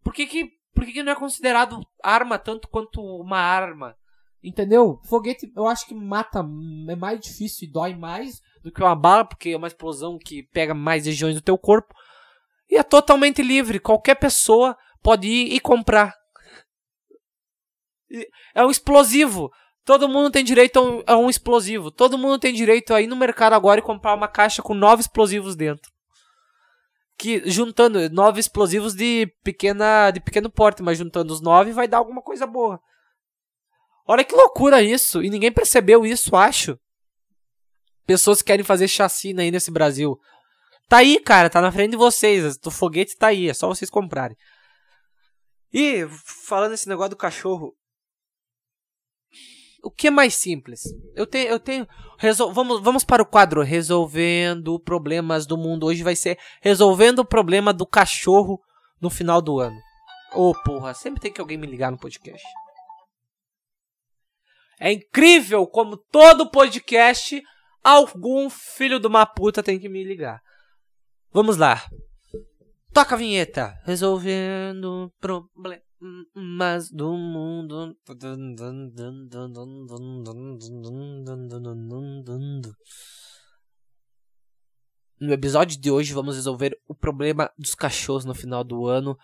[0.03, 3.97] Por que que, por que, que não é considerado arma tanto quanto uma arma?
[4.43, 5.01] Entendeu?
[5.05, 6.41] Foguete eu acho que mata,
[6.89, 10.43] é mais difícil e dói mais do que uma bala, porque é uma explosão que
[10.45, 11.95] pega mais regiões do teu corpo.
[12.69, 16.15] E é totalmente livre, qualquer pessoa pode ir e comprar.
[18.55, 19.51] É um explosivo.
[19.85, 21.91] Todo mundo tem direito a um, a um, explosivo.
[21.91, 25.01] Todo mundo tem direito a ir no mercado agora e comprar uma caixa com nove
[25.01, 25.91] explosivos dentro.
[27.19, 31.99] Que juntando nove explosivos de pequena de pequeno porte, mas juntando os nove vai dar
[31.99, 32.81] alguma coisa boa.
[34.07, 35.23] Olha que loucura isso.
[35.23, 36.79] E ninguém percebeu isso, acho.
[38.07, 40.19] Pessoas querem fazer chacina aí nesse Brasil.
[40.89, 42.59] Tá aí, cara, tá na frente de vocês.
[42.65, 44.37] O foguete tá aí, é só vocês comprarem.
[45.73, 46.05] E
[46.49, 47.77] falando esse negócio do cachorro,
[49.83, 50.83] o que é mais simples?
[51.15, 51.87] Eu tenho, eu tenho,
[52.19, 55.87] resol, vamos, vamos para o quadro resolvendo problemas do mundo.
[55.87, 58.61] Hoje vai ser resolvendo o problema do cachorro
[59.01, 59.79] no final do ano.
[60.35, 62.43] Ô, oh, porra, sempre tem que alguém me ligar no podcast.
[64.81, 67.43] É incrível como todo podcast
[67.85, 70.43] algum filho de uma puta tem que me ligar.
[71.31, 71.87] Vamos lá.
[72.91, 73.79] Toca a vinheta.
[73.85, 77.95] Resolvendo problemas do mundo.
[85.21, 89.15] No episódio de hoje vamos resolver o problema dos cachorros no final do ano.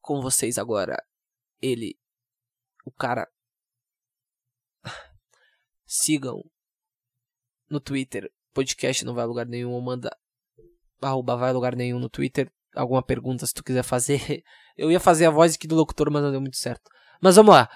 [0.00, 0.96] Com vocês agora.
[1.60, 1.98] Ele,
[2.86, 3.28] o cara
[5.92, 6.40] Sigam
[7.68, 8.30] no Twitter.
[8.54, 9.80] Podcast não vai a lugar nenhum.
[9.80, 10.16] Manda
[11.02, 12.48] arroba vai a lugar nenhum no Twitter.
[12.76, 14.44] Alguma pergunta se tu quiser fazer.
[14.78, 16.88] Eu ia fazer a voz aqui do locutor, mas não deu muito certo.
[17.20, 17.68] Mas vamos lá.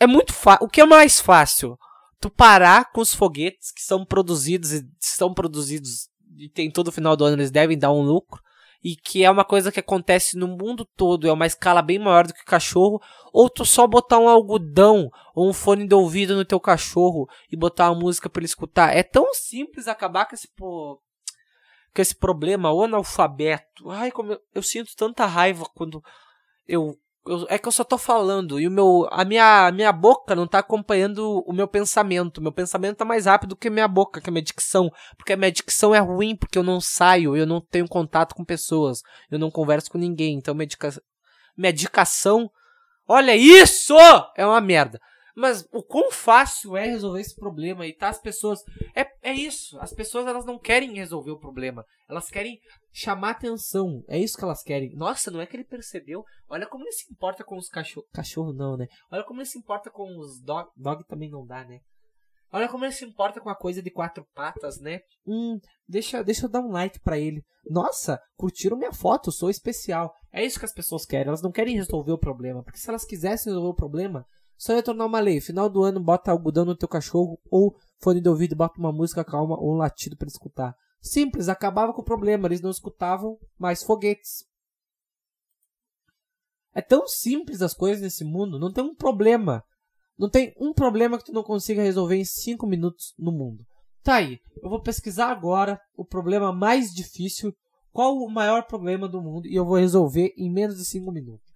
[0.00, 0.66] É muito fácil.
[0.66, 1.78] O que é mais fácil?
[2.20, 7.16] Tu parar com os foguetes que são produzidos e são produzidos e tem todo final
[7.16, 8.42] do ano eles devem dar um lucro
[8.82, 12.26] e que é uma coisa que acontece no mundo todo, é uma escala bem maior
[12.26, 13.00] do que cachorro,
[13.32, 17.56] ou tu só botar um algodão ou um fone de ouvido no teu cachorro e
[17.56, 18.96] botar uma música para ele escutar.
[18.96, 21.00] É tão simples acabar com esse pô,
[21.94, 23.90] com esse problema, o analfabeto.
[23.90, 26.02] Ai, como eu, eu sinto tanta raiva quando
[26.66, 29.92] eu eu, é que eu só tô falando e o meu a minha, a minha
[29.92, 32.42] boca não tá acompanhando o meu pensamento.
[32.42, 35.36] Meu pensamento tá mais rápido que a minha boca, que a minha dicção, porque a
[35.36, 39.38] minha dicção é ruim porque eu não saio, eu não tenho contato com pessoas, eu
[39.38, 40.36] não converso com ninguém.
[40.36, 40.90] Então minha, dica,
[41.56, 42.50] minha dicação,
[43.06, 43.94] olha isso,
[44.36, 45.00] é uma merda.
[45.34, 48.60] Mas o quão fácil é resolver esse problema e tá as pessoas.
[48.94, 49.78] É, é isso.
[49.80, 51.84] As pessoas elas não querem resolver o problema.
[52.08, 52.58] Elas querem
[52.92, 54.04] chamar atenção.
[54.08, 54.94] É isso que elas querem.
[54.94, 56.24] Nossa, não é que ele percebeu.
[56.48, 58.10] Olha como ele se importa com os cachorros.
[58.12, 58.86] Cachorro não, né?
[59.10, 60.68] Olha como ele se importa com os dog.
[60.76, 61.80] Dog também não dá, né?
[62.52, 65.00] Olha como ele se importa com a coisa de quatro patas, né?
[65.26, 67.42] Hum, deixa, deixa eu dar um like para ele.
[67.64, 70.12] Nossa, curtiram minha foto, sou especial.
[70.30, 71.28] É isso que as pessoas querem.
[71.28, 72.62] Elas não querem resolver o problema.
[72.62, 74.26] Porque se elas quisessem resolver o problema,
[74.62, 75.40] só ia tornar uma lei.
[75.40, 79.24] Final do ano, bota algodão no teu cachorro, ou fone de ouvido, bota uma música
[79.24, 80.72] calma ou um latido para escutar.
[81.00, 82.46] Simples, acabava com o problema.
[82.46, 84.44] Eles não escutavam mais foguetes.
[86.72, 88.56] É tão simples as coisas nesse mundo.
[88.56, 89.64] Não tem um problema.
[90.16, 93.64] Não tem um problema que tu não consiga resolver em 5 minutos no mundo.
[94.04, 94.38] Tá aí.
[94.62, 97.52] Eu vou pesquisar agora o problema mais difícil.
[97.90, 99.48] Qual o maior problema do mundo?
[99.48, 101.50] E eu vou resolver em menos de 5 minutos.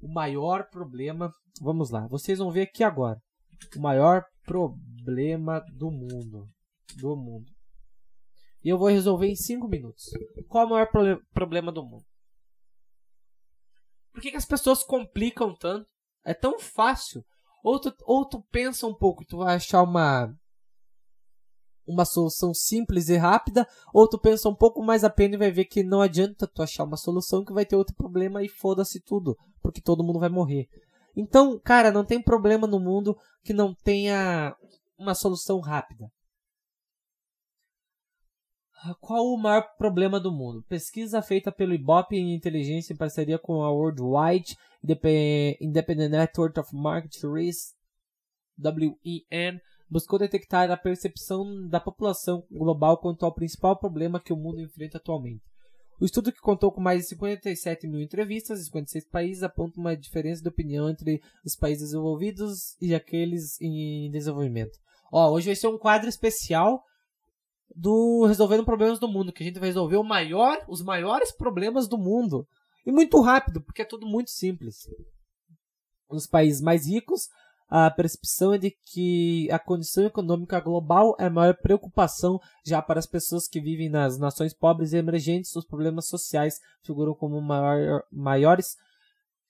[0.00, 3.20] O maior problema Vamos lá, vocês vão ver aqui agora.
[3.76, 6.48] O maior problema do mundo.
[6.96, 7.50] Do mundo.
[8.64, 10.04] E eu vou resolver em 5 minutos.
[10.48, 12.04] Qual é o maior pro problema do mundo?
[14.12, 15.86] Por que, que, as pessoas complicam tanto?
[16.24, 17.24] É tão fácil.
[17.62, 20.32] Ou tu, ou tu pensa um pouco e tu vai achar uma,
[21.86, 25.50] uma solução simples e rápida, ou tu pensa um pouco mais a pena e vai
[25.50, 29.00] ver que não adianta tu achar uma solução que vai ter outro problema e foda-se
[29.00, 30.68] tudo, porque todo mundo vai morrer.
[31.20, 34.54] Então, cara, não tem problema no mundo que não tenha
[34.96, 36.08] uma solução rápida.
[39.00, 40.62] Qual o maior problema do mundo?
[40.68, 44.56] Pesquisa feita pelo Ibope em inteligência em parceria com a Worldwide
[45.60, 47.74] Independent Network of Market Research,
[48.56, 54.60] WEN, buscou detectar a percepção da população global quanto ao principal problema que o mundo
[54.60, 55.47] enfrenta atualmente.
[56.00, 59.96] O estudo, que contou com mais de 57 mil entrevistas em 56 países, aponta uma
[59.96, 64.78] diferença de opinião entre os países desenvolvidos e aqueles em desenvolvimento.
[65.12, 66.84] Ó, hoje vai ser um quadro especial
[67.74, 71.98] do Resolvendo Problemas do Mundo, que a gente vai resolver maior, os maiores problemas do
[71.98, 72.46] mundo.
[72.86, 74.88] E muito rápido, porque é tudo muito simples.
[76.08, 77.28] Nos países mais ricos,
[77.68, 82.98] a percepção é de que a condição econômica global é a maior preocupação já para
[82.98, 85.54] as pessoas que vivem nas nações pobres e emergentes.
[85.54, 88.74] Os problemas sociais figuram como maior, maiores.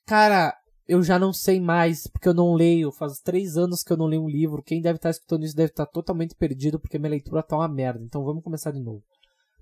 [0.04, 0.52] Cara,
[0.88, 2.90] eu já não sei mais, porque eu não leio.
[2.90, 4.64] Faz três anos que eu não leio um livro.
[4.64, 8.02] Quem deve estar escutando isso deve estar totalmente perdido, porque minha leitura está uma merda.
[8.02, 9.02] Então vamos começar de novo.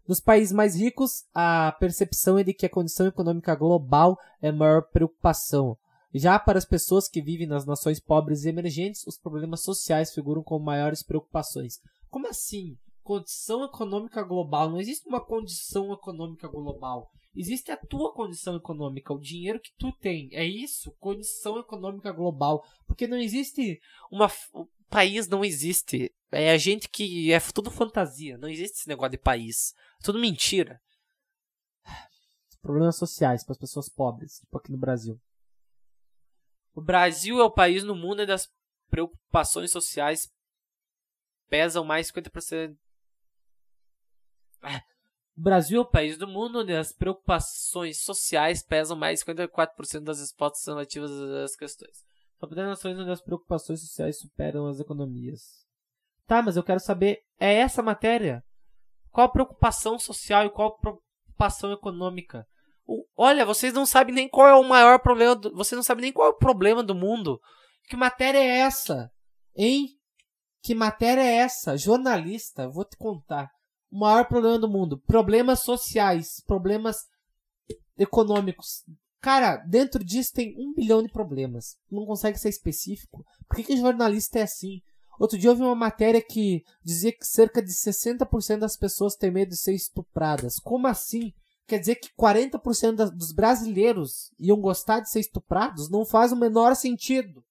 [0.08, 4.52] Nos países mais ricos, a percepção é de que a condição econômica global é a
[4.52, 5.76] maior preocupação.
[6.14, 10.42] Já para as pessoas que vivem nas nações pobres e emergentes, os problemas sociais figuram
[10.42, 11.80] como maiores preocupações.
[12.08, 12.78] Como assim?
[13.02, 14.70] Condição econômica global.
[14.70, 17.10] Não existe uma condição econômica global.
[17.34, 20.30] Existe a tua condição econômica, o dinheiro que tu tem.
[20.32, 22.64] É isso, condição econômica global.
[22.86, 23.78] Porque não existe
[24.10, 24.26] uma.
[24.54, 26.14] O país não existe.
[26.32, 27.30] É a gente que.
[27.30, 28.38] É tudo fantasia.
[28.38, 29.74] Não existe esse negócio de país.
[30.00, 30.80] É tudo mentira.
[32.62, 35.20] Problemas sociais para as pessoas pobres, tipo aqui no Brasil.
[36.76, 38.46] O Brasil é o país no mundo onde as
[38.90, 40.30] preocupações sociais
[41.48, 42.76] pesam mais 50%.
[45.34, 50.20] O Brasil é o país do mundo onde as preocupações sociais pesam mais 54% das
[50.20, 52.04] respostas relativas às questões.
[52.38, 55.66] Só para nações onde as preocupações sociais superam as economias.
[56.26, 58.44] Tá, mas eu quero saber, é essa matéria?
[59.10, 62.46] Qual a preocupação social e qual a preocupação econômica?
[63.16, 65.34] Olha, vocês não sabem nem qual é o maior problema.
[65.34, 67.40] Do, vocês não sabem nem qual é o problema do mundo.
[67.88, 69.10] Que matéria é essa?
[69.54, 69.88] Hein?
[70.62, 71.76] Que matéria é essa?
[71.76, 73.50] Jornalista, vou te contar.
[73.90, 74.98] O maior problema do mundo.
[75.06, 76.96] Problemas sociais, problemas
[77.98, 78.84] econômicos.
[79.20, 81.76] Cara, dentro disso tem um bilhão de problemas.
[81.90, 83.24] Não consegue ser específico.
[83.48, 84.80] Por que, que jornalista é assim?
[85.18, 89.30] Outro dia eu vi uma matéria que dizia que cerca de 60% das pessoas têm
[89.30, 90.58] medo de ser estupradas.
[90.58, 91.32] Como assim?
[91.66, 95.90] Quer dizer que 40% dos brasileiros iam gostar de ser estuprados?
[95.90, 97.44] Não faz o menor sentido.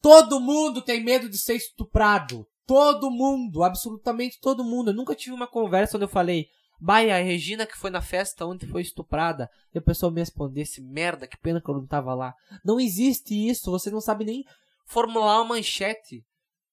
[0.00, 2.46] Todo mundo tem medo de ser estuprado.
[2.66, 4.90] Todo mundo, absolutamente todo mundo.
[4.90, 6.48] Eu nunca tive uma conversa onde eu falei,
[6.80, 9.50] Baia, a Regina que foi na festa onde foi estuprada.
[9.74, 12.34] E a pessoa me respondesse, merda, que pena que eu não tava lá.
[12.64, 14.46] Não existe isso, você não sabe nem
[14.86, 16.24] formular uma manchete.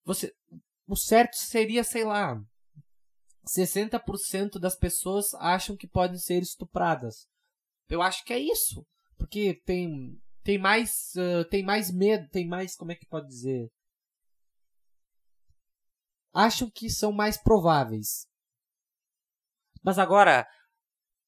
[0.05, 0.33] Você,
[0.87, 2.41] o certo seria, sei lá,
[3.47, 7.27] 60% das pessoas acham que podem ser estupradas.
[7.89, 8.85] Eu acho que é isso.
[9.17, 13.69] Porque tem, tem mais uh, tem mais medo, tem mais, como é que pode dizer?
[16.33, 18.27] Acham que são mais prováveis.
[19.83, 20.47] Mas agora,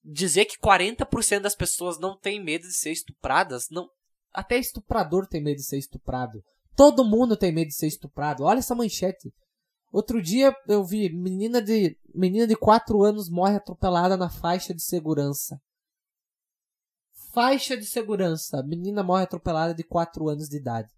[0.04, 3.90] dizer que 40% das pessoas não têm medo de ser estupradas, não.
[4.32, 6.44] Até estuprador tem medo de ser estuprado.
[6.76, 8.44] Todo mundo tem medo de ser estuprado.
[8.44, 9.34] Olha essa manchete.
[9.92, 14.82] Outro dia eu vi menina de menina de 4 anos morre atropelada na faixa de
[14.82, 15.60] segurança.
[17.34, 18.62] Faixa de segurança.
[18.64, 20.92] Menina morre atropelada de 4 anos de idade.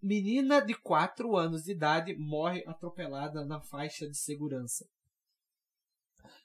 [0.00, 4.84] Menina de 4 anos de idade morre atropelada na faixa de segurança.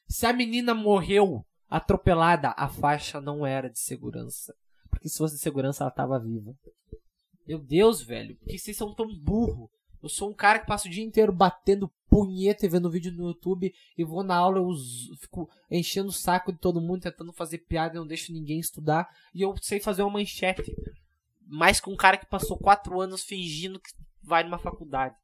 [0.07, 4.55] Se a menina morreu atropelada, a faixa não era de segurança.
[4.89, 6.55] Porque se fosse de segurança, ela estava viva.
[7.47, 9.71] Meu Deus, velho, por que vocês são tão burro?
[10.03, 13.27] Eu sou um cara que passa o dia inteiro batendo punheta e vendo vídeo no
[13.27, 14.69] YouTube e vou na aula, eu
[15.19, 19.09] fico enchendo o saco de todo mundo, tentando fazer piada não deixo ninguém estudar.
[19.33, 20.75] E eu sei fazer uma manchete.
[21.45, 25.15] Mais que um cara que passou quatro anos fingindo que vai numa faculdade.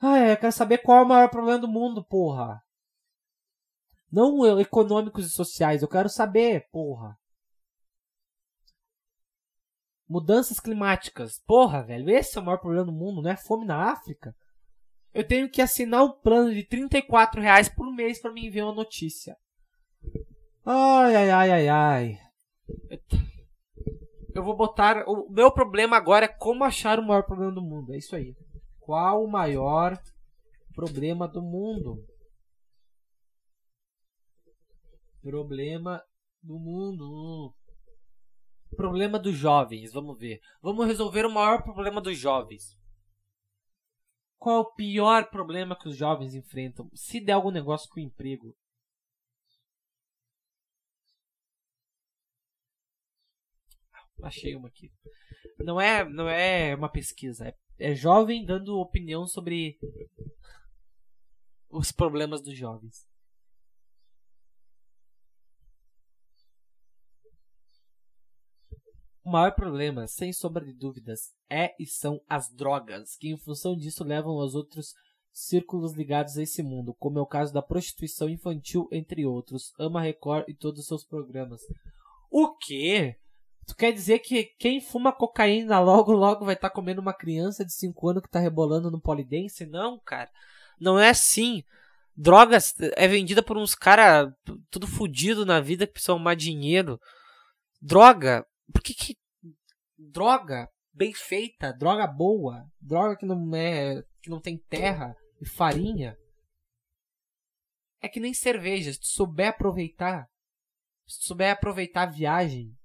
[0.00, 2.62] Ah, é, eu quero saber qual é o maior problema do mundo, porra.
[4.10, 7.16] Não econômicos e sociais, eu quero saber, porra.
[10.08, 11.40] Mudanças climáticas.
[11.46, 14.34] Porra, velho, esse é o maior problema do mundo, não é fome na África?
[15.14, 18.74] Eu tenho que assinar um plano de 34 reais por mês para me enviar uma
[18.74, 19.36] notícia.
[20.66, 22.18] Ai, ai, ai, ai, ai.
[24.34, 25.04] Eu vou botar.
[25.06, 27.94] O meu problema agora é como achar o maior problema do mundo.
[27.94, 28.34] É isso aí.
[28.80, 29.96] Qual o maior
[30.74, 32.04] problema do mundo?
[35.22, 36.02] Problema
[36.42, 37.54] do mundo.
[38.76, 40.40] Problema dos jovens, vamos ver.
[40.60, 42.76] Vamos resolver o maior problema dos jovens.
[44.38, 46.90] Qual é o pior problema que os jovens enfrentam?
[46.94, 48.54] Se der algum negócio com o emprego.
[54.22, 54.90] Achei uma aqui.
[55.58, 59.78] Não é, não é uma pesquisa, é, é jovem dando opinião sobre
[61.68, 63.06] os problemas dos jovens.
[69.24, 73.74] O maior problema, sem sombra de dúvidas, é e são as drogas, que em função
[73.74, 74.92] disso levam aos outros
[75.32, 80.02] círculos ligados a esse mundo, como é o caso da prostituição infantil, entre outros, Ama
[80.02, 81.62] Record e todos os seus programas.
[82.30, 83.16] O quê?
[83.66, 87.64] Tu quer dizer que quem fuma cocaína logo logo vai estar tá comendo uma criança
[87.64, 89.64] de 5 anos que está rebolando no polidense?
[89.64, 90.30] Não, cara.
[90.78, 91.64] Não é assim.
[92.14, 94.36] Drogas é vendida por uns cara
[94.70, 97.00] tudo fudido na vida que precisam arrumar dinheiro.
[97.80, 99.16] Droga por que,
[99.98, 106.16] droga bem feita, droga boa, droga que não é que não tem terra e farinha
[108.00, 110.28] é que nem cerveja, se tu souber aproveitar,
[111.06, 112.76] se tu souber aproveitar a viagem,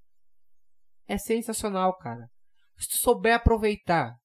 [1.06, 2.30] é sensacional, cara.
[2.78, 4.16] Se tu souber aproveitar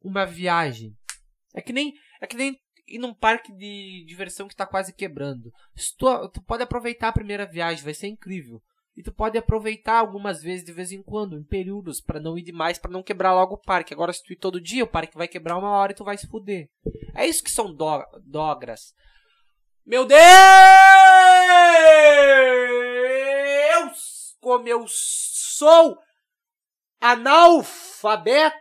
[0.00, 0.96] uma viagem,
[1.54, 5.52] é que nem é que nem ir num parque de diversão que está quase quebrando.
[5.74, 8.62] Se tu, tu pode aproveitar a primeira viagem, vai ser incrível.
[8.96, 12.42] E tu pode aproveitar algumas vezes de vez em quando, em períodos, para não ir
[12.42, 13.92] demais, para não quebrar logo o parque.
[13.92, 16.16] Agora, se tu ir todo dia, o parque vai quebrar uma hora e tu vai
[16.16, 16.70] se fuder.
[17.14, 18.94] É isso que são do dogras.
[19.84, 20.18] Meu Deus!
[24.40, 25.98] Como eu sou
[26.98, 28.56] analfabeto!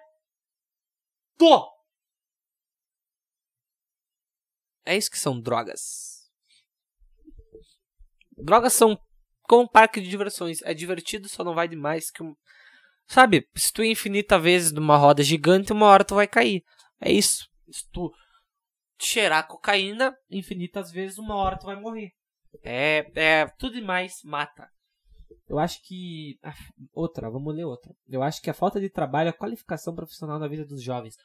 [4.85, 6.29] É isso que são drogas.
[8.37, 8.99] Drogas são
[9.47, 10.61] como um parque de diversões.
[10.63, 12.35] É divertido, só não vai demais que um...
[13.07, 16.63] Sabe, se tu ir infinita vezes numa roda gigante, uma hora tu vai cair.
[16.99, 17.47] É isso.
[17.69, 18.11] Se tu
[18.99, 22.11] cheirar cocaína infinitas vezes, uma hora tu vai morrer.
[22.63, 24.67] É, é tudo demais mata.
[25.47, 26.39] Eu acho que.
[26.93, 27.93] Outra, vamos ler outra.
[28.07, 31.15] Eu acho que a falta de trabalho, a qualificação profissional na vida dos jovens.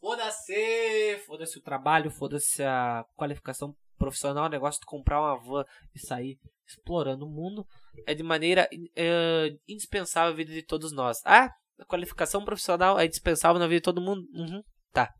[0.00, 1.18] Foda-se!
[1.26, 5.64] Foda-se o trabalho, foda-se a qualificação profissional, o negócio de comprar uma van
[5.94, 7.66] e sair explorando o mundo
[8.06, 11.20] é de maneira é, indispensável na vida de todos nós.
[11.24, 14.26] Ah, a qualificação profissional é indispensável na vida de todo mundo?
[14.32, 14.62] Uhum,
[14.92, 15.12] tá.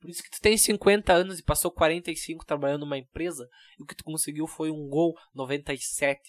[0.00, 3.86] Por isso que tu tem 50 anos e passou 45 trabalhando numa empresa e o
[3.86, 6.20] que tu conseguiu foi um gol 97.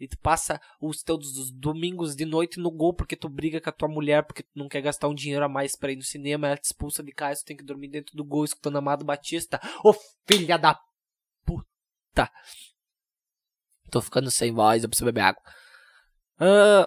[0.00, 3.72] E tu passa os teus domingos de noite no gol porque tu briga com a
[3.72, 6.46] tua mulher, porque tu não quer gastar um dinheiro a mais pra ir no cinema,
[6.46, 9.60] ela te expulsa de casa, tu tem que dormir dentro do gol escutando Amado Batista.
[9.84, 9.92] Ô
[10.26, 10.80] filha da
[11.44, 12.30] puta!
[13.90, 15.42] Tô ficando sem voz, eu preciso beber água.
[16.40, 16.86] Uh,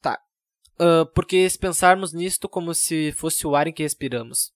[0.00, 0.20] tá.
[0.74, 4.52] Uh, porque se pensarmos nisto como se fosse o ar em que respiramos.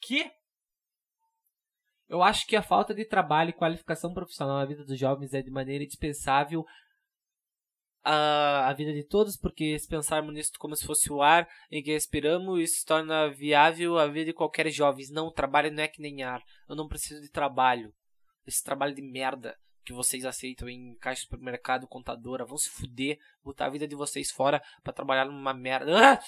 [0.00, 0.30] Que?
[2.10, 5.40] Eu acho que a falta de trabalho e qualificação profissional na vida dos jovens é
[5.40, 6.66] de maneira indispensável
[8.02, 11.80] a, a vida de todos, porque se pensarmos nisso como se fosse o ar em
[11.80, 15.06] que respiramos, isso torna viável a vida de qualquer jovem.
[15.12, 16.42] Não, trabalho não é que nem ar.
[16.68, 17.94] Eu não preciso de trabalho.
[18.44, 23.20] Esse trabalho de merda que vocês aceitam em caixa de supermercado, contadora, vão se fuder,
[23.44, 26.14] botar a vida de vocês fora para trabalhar numa merda.
[26.14, 26.20] Ah!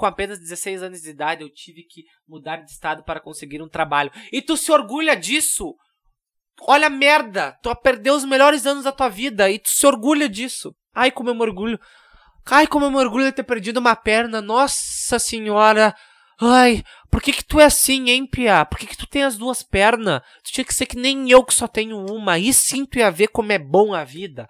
[0.00, 3.68] Com apenas 16 anos de idade, eu tive que mudar de estado para conseguir um
[3.68, 4.10] trabalho.
[4.32, 5.76] E tu se orgulha disso?
[6.62, 7.52] Olha a merda!
[7.62, 10.74] Tu perdeu os melhores anos da tua vida e tu se orgulha disso.
[10.94, 11.78] Ai, como eu me orgulho.
[12.50, 14.40] Ai, como eu me orgulho de ter perdido uma perna.
[14.40, 15.94] Nossa senhora.
[16.40, 18.64] Ai, por que que tu é assim, hein, Pia?
[18.64, 20.22] Por que que tu tem as duas pernas?
[20.44, 22.32] Tu tinha que ser que nem eu que só tenho uma.
[22.32, 24.48] Aí sim tu ia ver como é bom a vida.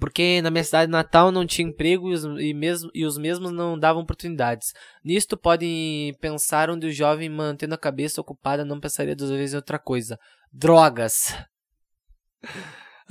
[0.00, 3.52] Porque na minha cidade natal não tinha emprego e os, e, mesmo, e os mesmos
[3.52, 4.72] não davam oportunidades.
[5.04, 9.56] Nisto podem pensar onde o jovem mantendo a cabeça ocupada não pensaria duas vezes em
[9.56, 10.18] outra coisa.
[10.50, 11.36] Drogas.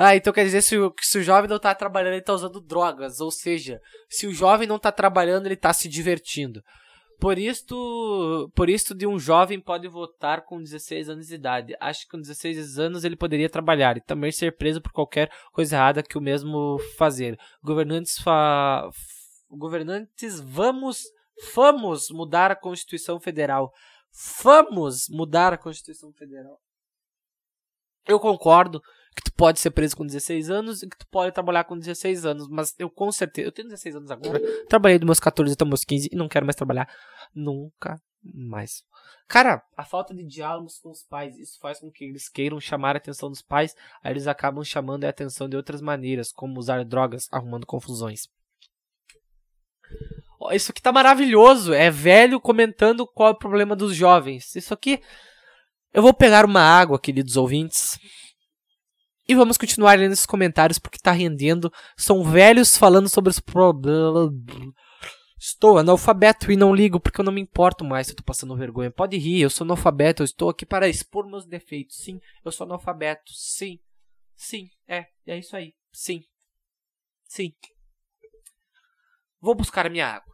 [0.01, 2.61] Ah, então quer dizer, se o, se o jovem não está trabalhando, ele está usando
[2.61, 3.19] drogas.
[3.19, 6.63] Ou seja, se o jovem não está trabalhando, ele está se divertindo.
[7.20, 11.76] Por isto, por isto de um jovem pode votar com 16 anos de idade.
[11.78, 15.76] Acho que com 16 anos ele poderia trabalhar e também ser preso por qualquer coisa
[15.76, 17.38] errada que o mesmo fazer.
[17.61, 18.89] Governantes fa...
[19.49, 21.03] governantes vamos
[21.53, 23.74] vamos mudar a Constituição Federal.
[24.41, 26.57] Vamos mudar a Constituição Federal.
[28.07, 28.82] Eu concordo
[29.20, 32.26] que tu pode ser preso com 16 anos e que tu pode trabalhar com 16
[32.26, 35.65] anos, mas eu com certeza, eu tenho 16 anos agora, trabalhei dos meus 14 até
[35.65, 36.89] meus 15 e não quero mais trabalhar
[37.34, 38.84] nunca mais.
[39.28, 42.95] Cara, a falta de diálogos com os pais, isso faz com que eles queiram chamar
[42.95, 46.84] a atenção dos pais, aí eles acabam chamando a atenção de outras maneiras, como usar
[46.84, 48.28] drogas, arrumando confusões.
[50.51, 54.55] Isso aqui tá maravilhoso, é velho comentando qual é o problema dos jovens.
[54.55, 55.01] Isso aqui
[55.93, 57.99] eu vou pegar uma água, queridos ouvintes.
[59.30, 61.71] E vamos continuar lendo esses comentários porque está rendendo.
[61.95, 64.34] São velhos falando sobre os problemas.
[65.38, 68.57] Estou analfabeto e não ligo porque eu não me importo mais se eu tô passando
[68.57, 68.89] vergonha.
[68.89, 71.97] Pode rir, eu sou analfabeto, eu estou aqui para expor meus defeitos.
[71.97, 73.32] Sim, eu sou analfabeto.
[73.32, 73.77] Sim.
[74.36, 75.75] Sim, é, é isso aí.
[75.91, 76.23] Sim.
[77.25, 77.53] Sim.
[79.39, 80.34] Vou buscar a minha água.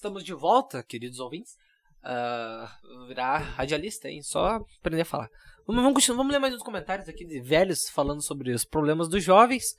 [0.00, 1.58] Estamos de volta, queridos ouvintes.
[2.02, 4.22] Uh, virar radialista, hein?
[4.22, 5.28] Só aprender a falar.
[5.66, 9.22] Vamos, vamos, vamos ler mais uns comentários aqui de velhos falando sobre os problemas dos
[9.22, 9.74] jovens.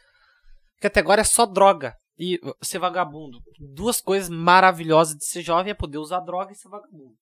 [0.79, 3.39] Que até agora é só droga e ser vagabundo.
[3.73, 7.15] Duas coisas maravilhosas de ser jovem é poder usar droga e ser vagabundo.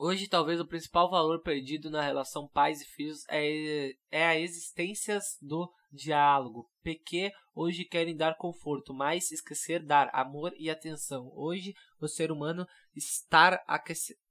[0.00, 5.18] Hoje, talvez o principal valor perdido na relação pais e filhos é, é a existência
[5.42, 6.70] do diálogo.
[6.84, 11.32] PQ hoje querem dar conforto, mas esquecer dar amor e atenção.
[11.34, 13.60] Hoje, o ser humano estar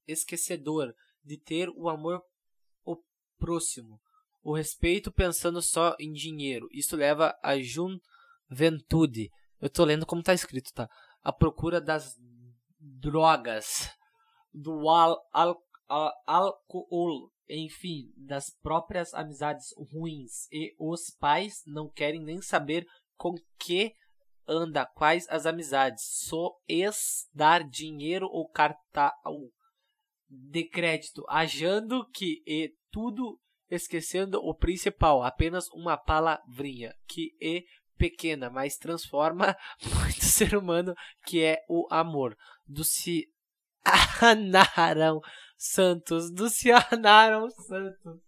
[0.07, 2.23] esquecedor de ter o amor
[2.85, 2.95] o
[3.37, 3.99] próximo,
[4.41, 6.69] o respeito pensando só em dinheiro.
[6.71, 9.29] Isso leva à juventude.
[9.59, 10.89] Eu tô lendo como tá escrito, tá?
[11.21, 12.15] A procura das
[12.79, 13.96] drogas
[14.57, 15.55] do al, al,
[15.87, 20.47] al, álcool, enfim, das próprias amizades ruins.
[20.51, 22.85] E os pais não querem nem saber
[23.15, 23.93] com que
[24.47, 26.03] anda, quais as amizades.
[26.27, 29.13] Só es dar dinheiro ou cartão
[30.29, 33.39] de crédito, achando que é tudo
[33.69, 37.63] esquecendo o principal, apenas uma palavrinha que é
[37.97, 40.93] pequena, mas transforma muito ser humano,
[41.25, 42.35] que é o amor.
[42.65, 43.27] Do se
[44.21, 45.21] Anaram
[45.57, 46.31] Santos.
[46.31, 48.21] Lucianaram Santos.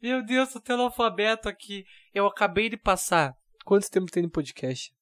[0.00, 1.84] Meu Deus, tô tendo alfabeto aqui.
[2.14, 3.34] Eu acabei de passar.
[3.64, 4.92] Quanto tempo tem no podcast?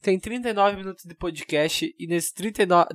[0.00, 2.86] Tem 39 minutos de podcast e nesses 39.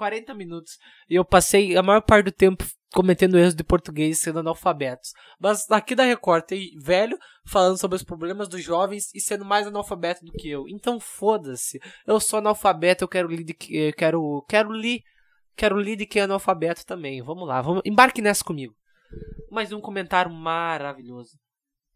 [0.00, 0.78] 40 minutos.
[1.10, 5.12] E eu passei a maior parte do tempo cometendo erros de português sendo analfabetos.
[5.38, 9.66] Mas aqui da Record tem velho falando sobre os problemas dos jovens e sendo mais
[9.66, 10.66] analfabeto do que eu.
[10.66, 11.78] Então foda-se.
[12.06, 15.02] Eu sou analfabeto, eu quero ler de que quero quero ler
[15.54, 17.22] quero ler de que é analfabeto também.
[17.22, 18.74] Vamos lá, vamos embarque nessa comigo.
[19.50, 21.36] Mais um comentário maravilhoso.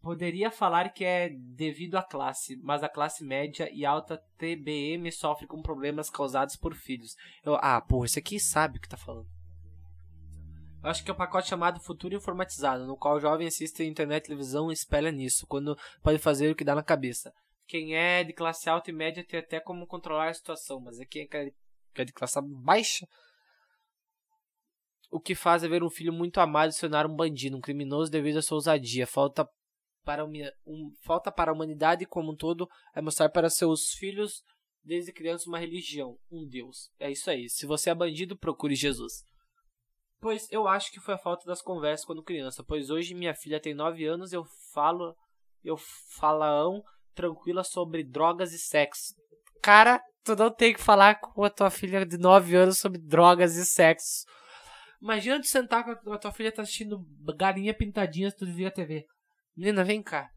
[0.05, 5.47] Poderia falar que é devido à classe, mas a classe média e alta TBM sofre
[5.47, 7.15] com problemas causados por filhos.
[7.43, 9.27] Eu, ah, porra, esse aqui sabe o que tá falando.
[10.83, 14.25] Eu acho que é um pacote chamado Futuro Informatizado, no qual o jovem assiste internet
[14.25, 17.33] televisão e espelha nisso, quando pode fazer o que dá na cabeça.
[17.67, 21.05] Quem é de classe alta e média tem até como controlar a situação, mas é
[21.05, 21.27] quem
[21.95, 23.07] é de classe baixa
[25.09, 28.11] o que faz é ver um filho muito amado se tornar um bandido, um criminoso
[28.11, 29.07] devido à sua ousadia.
[29.07, 29.47] Falta
[30.05, 34.43] para, um, falta para a humanidade como um todo é mostrar para seus filhos
[34.83, 36.91] desde criança uma religião, um Deus.
[36.99, 37.49] É isso aí.
[37.49, 39.23] Se você é bandido, procure Jesus.
[40.21, 43.59] Pois eu acho que foi a falta das conversas quando criança, pois hoje minha filha
[43.59, 45.15] tem 9 anos eu falo,
[45.63, 45.75] eu
[46.17, 46.83] falão
[47.13, 49.13] tranquila sobre drogas e sexo.
[49.61, 53.55] Cara, tu não tem que falar com a tua filha de 9 anos sobre drogas
[53.55, 54.25] e sexo.
[55.01, 59.05] Imagina tu sentar com a tua filha tá assistindo galinha pintadinha tu desliga a TV.
[59.55, 60.29] Menina, vem cá.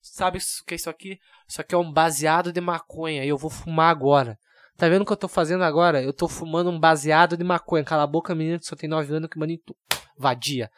[0.00, 1.18] Sabe o que é isso aqui?
[1.48, 4.38] Isso aqui é um baseado de maconha e eu vou fumar agora.
[4.76, 6.02] Tá vendo o que eu tô fazendo agora?
[6.02, 7.84] Eu tô fumando um baseado de maconha.
[7.84, 9.76] Cala a boca, menina, que só tem 9 anos que manito.
[10.16, 10.70] Vadia.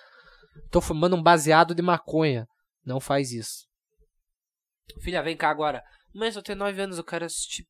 [0.70, 2.49] Tô fumando um baseado de maconha.
[2.85, 3.66] Não faz isso.
[5.01, 5.83] Filha, vem cá agora.
[6.14, 7.66] Mãe, só tem 9 anos, eu quero assistir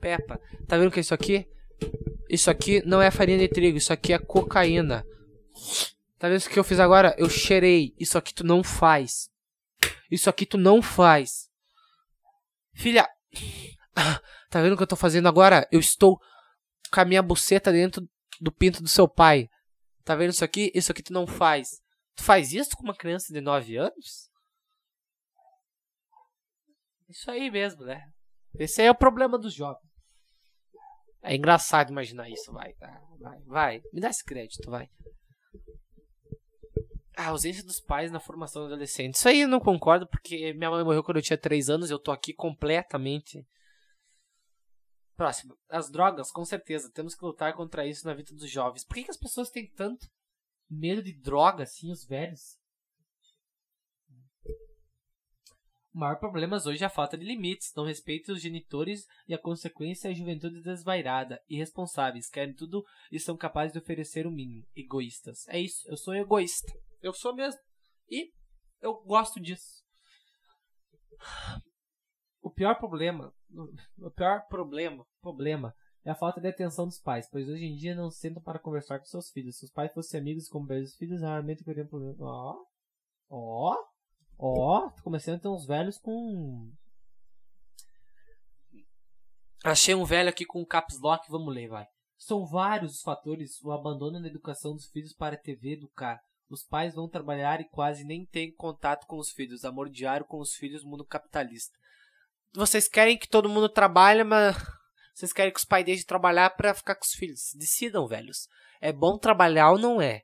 [0.00, 0.40] Peppa.
[0.66, 1.46] Tá vendo o que é isso aqui?
[2.28, 5.04] Isso aqui não é farinha de trigo, isso aqui é cocaína.
[6.18, 7.14] Tá vendo o que eu fiz agora?
[7.18, 7.92] Eu cheirei.
[7.98, 9.28] Isso aqui tu não faz.
[10.10, 11.48] Isso aqui tu não faz.
[12.74, 13.08] Filha,
[14.50, 15.66] tá vendo o que eu tô fazendo agora?
[15.70, 16.18] Eu estou
[16.92, 18.06] com a minha buceta dentro
[18.40, 19.48] do pinto do seu pai.
[20.04, 20.70] Tá vendo isso aqui?
[20.74, 21.80] Isso aqui tu não faz.
[22.16, 24.30] Tu faz isso com uma criança de 9 anos?
[27.08, 28.02] Isso aí mesmo, né?
[28.58, 29.90] Esse aí é o problema dos jovens.
[31.22, 32.74] É engraçado imaginar isso, vai,
[33.20, 33.82] vai, vai.
[33.92, 34.88] Me dá esse crédito, vai.
[37.22, 39.14] A ausência dos pais na formação do adolescente.
[39.14, 41.98] Isso aí eu não concordo, porque minha mãe morreu quando eu tinha 3 anos eu
[41.98, 43.46] tô aqui completamente.
[45.16, 45.56] Próximo.
[45.68, 46.90] As drogas, com certeza.
[46.92, 48.84] Temos que lutar contra isso na vida dos jovens.
[48.84, 50.06] Por que, que as pessoas têm tanto
[50.68, 52.58] medo de droga, assim, os velhos?
[55.94, 59.38] O maior problema hoje é a falta de limites, não respeitam os genitores e a
[59.38, 64.66] consequência é a juventude desvairada, irresponsáveis, querem tudo e são capazes de oferecer o mínimo,
[64.74, 65.46] egoístas.
[65.48, 66.72] É isso, eu sou egoísta.
[67.02, 67.60] Eu sou mesmo.
[68.08, 68.32] E
[68.80, 69.82] eu gosto disso.
[72.40, 73.32] O pior problema,
[73.98, 75.74] o pior problema, problema
[76.04, 78.98] é a falta de atenção dos pais, pois hoje em dia não sentam para conversar
[78.98, 79.56] com seus filhos.
[79.56, 82.16] Se os pais fossem amigos como os filhos, raramente teriam problema.
[82.18, 82.64] Ó,
[83.30, 83.76] ó,
[84.38, 86.72] ó, começando a ter uns velhos com
[89.64, 91.86] Achei um velho aqui com caps lock, vamos ler, vai.
[92.18, 96.20] São vários os fatores o abandono na educação dos filhos para a TV educar,
[96.52, 99.64] os pais vão trabalhar e quase nem têm contato com os filhos.
[99.64, 101.76] Amor diário com os filhos, mundo capitalista.
[102.54, 104.54] Vocês querem que todo mundo trabalhe, mas
[105.14, 107.52] vocês querem que os pais deixem de trabalhar para ficar com os filhos.
[107.54, 108.48] Decidam, velhos.
[108.80, 110.22] É bom trabalhar ou não é?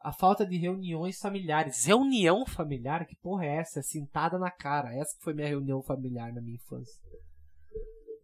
[0.00, 1.84] A falta de reuniões familiares.
[1.84, 3.04] Reunião familiar?
[3.04, 3.80] Que porra é essa?
[3.80, 4.94] É sentada na cara.
[4.94, 6.98] Essa foi minha reunião familiar na minha infância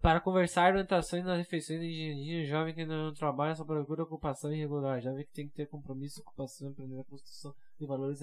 [0.01, 5.01] para conversar orientações nas refeições de engenharia, jovem que não trabalha só procura ocupação irregular,
[5.01, 8.21] jovem que tem que ter compromisso, ocupação, aprender a construção de valores.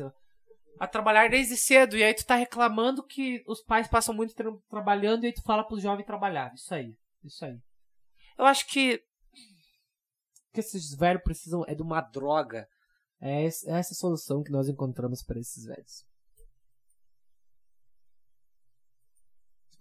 [0.80, 4.62] A trabalhar desde cedo, e aí tu tá reclamando que os pais passam muito tempo
[4.70, 6.54] trabalhando e aí tu fala pro jovem trabalhar.
[6.54, 7.58] Isso aí, isso aí.
[8.38, 9.04] Eu acho que
[10.54, 12.68] que esses velhos precisam é de uma droga.
[13.20, 16.06] É essa a solução que nós encontramos para esses velhos.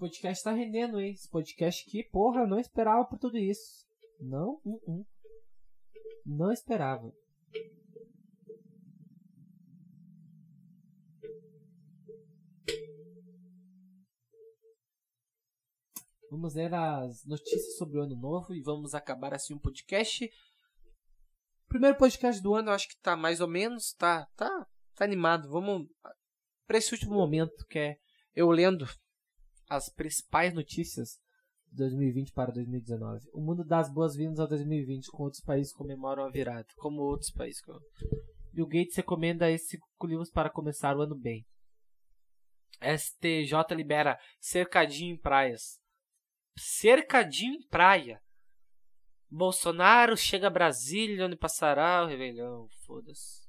[0.03, 1.13] Podcast tá rendendo, hein?
[1.13, 3.87] Esse podcast aqui, porra, eu não esperava por tudo isso.
[4.19, 5.07] Não, uh -uh.
[6.27, 7.15] não esperava.
[16.29, 20.29] Vamos ler as notícias sobre o ano novo e vamos acabar assim um podcast.
[21.69, 25.49] Primeiro podcast do ano, eu acho que tá mais ou menos, tá, tá, tá animado.
[25.49, 25.89] Vamos
[26.67, 27.99] para esse último momento que é
[28.35, 28.85] eu lendo
[29.77, 31.19] as principais notícias
[31.71, 33.27] de 2020 para 2019.
[33.33, 37.31] O mundo dá as boas-vindas a 2020, com outros países comemoram a virada, como outros
[37.31, 37.63] países.
[38.53, 41.47] Bill Gates recomenda esses cinco livros para começar o ano bem.
[42.83, 45.81] STJ libera cercadinho em praias.
[46.59, 48.21] Cercadinho em praia.
[49.31, 52.67] Bolsonaro chega a Brasília, onde passará o Réveillon.
[52.85, 53.42] Foda-se.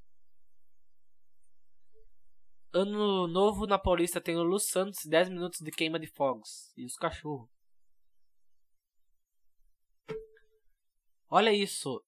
[2.73, 6.73] Ano novo na Paulista tem o Lu Santos 10 minutos de queima de fogos.
[6.75, 7.49] E os cachorros.
[11.29, 12.03] Olha isso.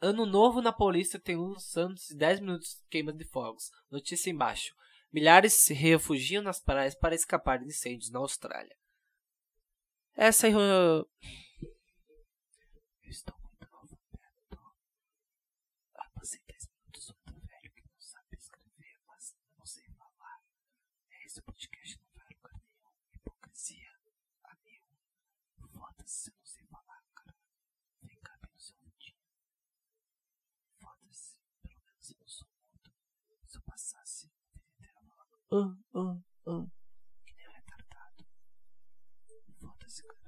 [0.00, 3.70] Ano novo na Paulista tem o Lu Santos 10 minutos de queima de fogos.
[3.90, 4.74] Notícia embaixo.
[5.12, 8.76] Milhares se refugiam nas praias para escapar de incêndios na Austrália.
[10.16, 11.08] Essa é eu
[13.10, 14.58] estou muito alfabeto.
[15.96, 20.42] Ah, passei 10 minutos muito velho que não sabe escrever, mas não sei falar.
[21.24, 22.90] Esse podcast não vai a lugar nenhum.
[23.12, 23.90] Hipocrisia
[24.44, 24.82] a mil.
[25.72, 27.36] Foda-se, eu não sei falar, cara.
[28.02, 29.16] Vem cá bem no seu ouvidinho.
[30.80, 32.92] Foda-se, pelo menos eu não sou mudo.
[33.46, 35.43] Se eu passasse a vida inteira falando.
[35.56, 36.16] Ah, ah,
[36.48, 36.66] ah.
[37.24, 38.26] Que nem um retardado.
[39.60, 40.20] Foda-se, cara.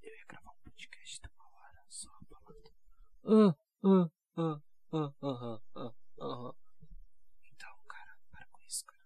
[0.00, 2.70] Eu ia gravar um podcast de uma hora só falando.
[3.24, 4.60] Ah, ah, ah,
[4.92, 6.54] ah, ah, ah, ah.
[7.42, 9.04] Então, cara, para com isso, cara.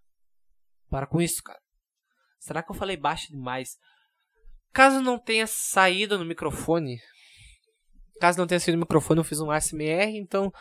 [0.91, 1.63] Para com isso, cara.
[2.39, 3.79] Será que eu falei baixo demais?
[4.71, 7.01] Caso não tenha saído no microfone,
[8.21, 10.53] caso não tenha saído no microfone, eu fiz um ASMR, então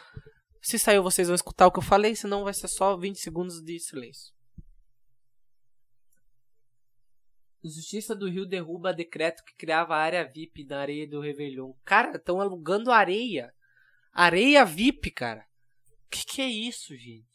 [0.61, 3.61] se saiu vocês vão escutar o que eu falei, senão vai ser só 20 segundos
[3.61, 4.33] de silêncio.
[7.63, 11.73] Justiça do Rio derruba decreto que criava área VIP na areia do Réveillon.
[11.85, 13.53] Cara, estão alugando areia.
[14.11, 15.47] Areia VIP, cara.
[16.09, 17.31] Que que é isso, gente?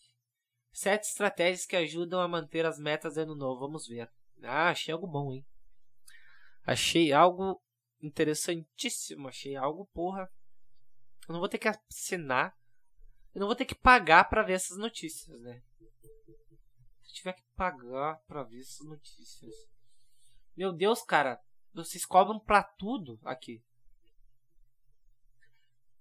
[0.71, 3.61] Sete estratégias que ajudam a manter as metas ano novo.
[3.61, 4.11] Vamos ver.
[4.43, 5.47] Ah, achei algo bom, hein?
[6.63, 7.61] Achei algo
[8.01, 9.29] interessantíssimo.
[9.29, 10.31] Achei algo, porra.
[11.27, 12.55] Eu não vou ter que assinar.
[13.35, 15.63] Eu não vou ter que pagar para ver essas notícias, né?
[15.79, 19.55] Se eu tiver que pagar para ver essas notícias.
[20.59, 21.41] Meu Deus, cara.
[21.73, 23.63] Vocês cobram pra tudo aqui.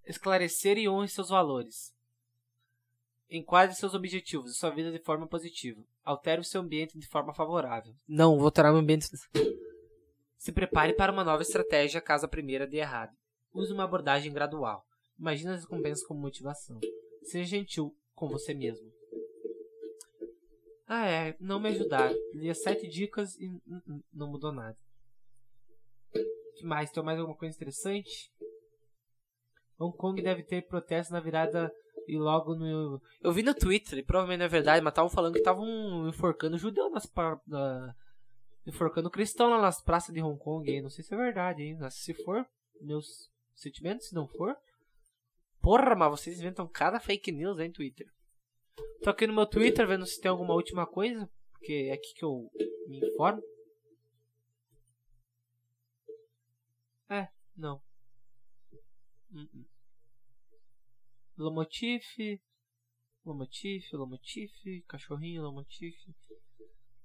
[0.03, 1.95] Esclarecer e honre seus valores.
[3.29, 5.79] Enquadre seus objetivos e sua vida de forma positiva.
[6.03, 7.93] Altere o seu ambiente de forma favorável.
[8.07, 9.05] Não, vou alterar meu ambiente.
[10.39, 13.15] Se prepare para uma nova estratégia caso a primeira dê errado.
[13.53, 14.87] Use uma abordagem gradual.
[15.19, 16.79] Imagine as recompensas como motivação.
[17.21, 18.91] Seja gentil com você mesmo.
[20.87, 22.15] Ah, é, não me ajudaram.
[22.33, 23.61] Li as sete dicas e
[24.13, 24.77] não mudou nada.
[26.55, 26.89] Que mais?
[26.91, 28.31] Tem mais alguma coisa interessante?
[29.77, 31.71] Hong Kong deve ter protesto na virada
[32.07, 33.01] e logo no.
[33.21, 36.89] Eu vi no Twitter, e provavelmente é verdade, mas estavam falando que estavam enforcando judeu
[36.89, 37.39] nas pra...
[38.65, 40.71] enforcando cristão lá nas praças de Hong Kong.
[40.71, 40.81] Aí.
[40.81, 41.77] Não sei se é verdade, hein?
[41.79, 42.47] Mas se for,
[42.81, 44.55] meus sentimentos, se não for.
[45.61, 48.07] Porra, mas vocês inventam cada fake news aí no Twitter.
[49.03, 52.25] Tô aqui no meu Twitter vendo se tem alguma última coisa, porque é aqui que
[52.25, 52.49] eu
[52.87, 53.41] me informo.
[57.09, 57.81] É, não.
[59.31, 59.65] Uh -uh.
[61.37, 62.41] Lomotif,
[63.23, 64.51] Lomotif, Lomotif,
[64.87, 65.95] cachorrinho, Lomotif.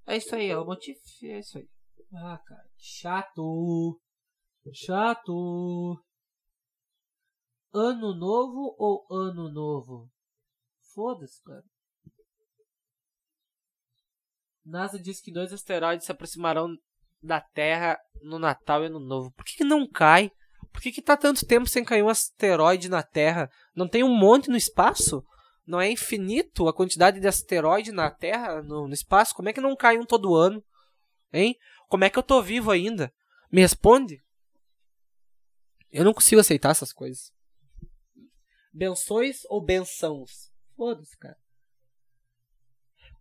[0.05, 1.69] É isso aí, Lomotif, é isso aí.
[2.13, 4.01] Ah, cara, chato.
[4.73, 6.03] Chato.
[7.73, 10.12] Ano novo ou ano novo?
[10.93, 11.63] Foda-se, cara.
[14.65, 16.77] NASA diz que dois asteroides se aproximarão
[17.21, 19.31] da Terra no Natal e Ano Novo.
[19.31, 20.31] Por que, que não cai?
[20.71, 23.49] Por que, que tá tanto tempo sem cair um asteroide na Terra?
[23.75, 25.23] Não tem um monte no espaço?
[25.65, 29.35] Não é infinito a quantidade de asteroide na Terra, no, no espaço?
[29.35, 30.63] Como é que não cai um todo ano?
[31.31, 31.57] Hein?
[31.87, 33.13] Como é que eu tô vivo ainda?
[33.51, 34.21] Me responde?
[35.91, 37.31] Eu não consigo aceitar essas coisas.
[38.73, 40.52] Benções ou bençãos?
[40.75, 41.37] Foda-se, cara.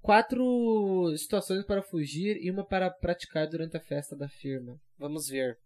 [0.00, 4.80] Quatro situações para fugir e uma para praticar durante a festa da firma.
[4.98, 5.60] Vamos ver.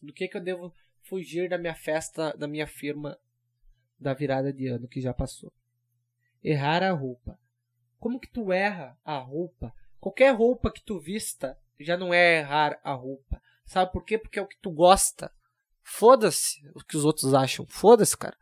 [0.00, 0.72] Do que, que eu devo
[1.02, 3.18] fugir da minha festa, da minha firma
[3.98, 5.52] da virada de ano que já passou?
[6.42, 7.38] Errar a roupa.
[7.98, 9.74] Como que tu erra a roupa?
[9.98, 13.42] Qualquer roupa que tu vista já não é errar a roupa.
[13.64, 14.18] Sabe por quê?
[14.18, 15.32] Porque é o que tu gosta.
[15.82, 17.66] Foda-se o que os outros acham.
[17.66, 18.36] Foda-se, cara.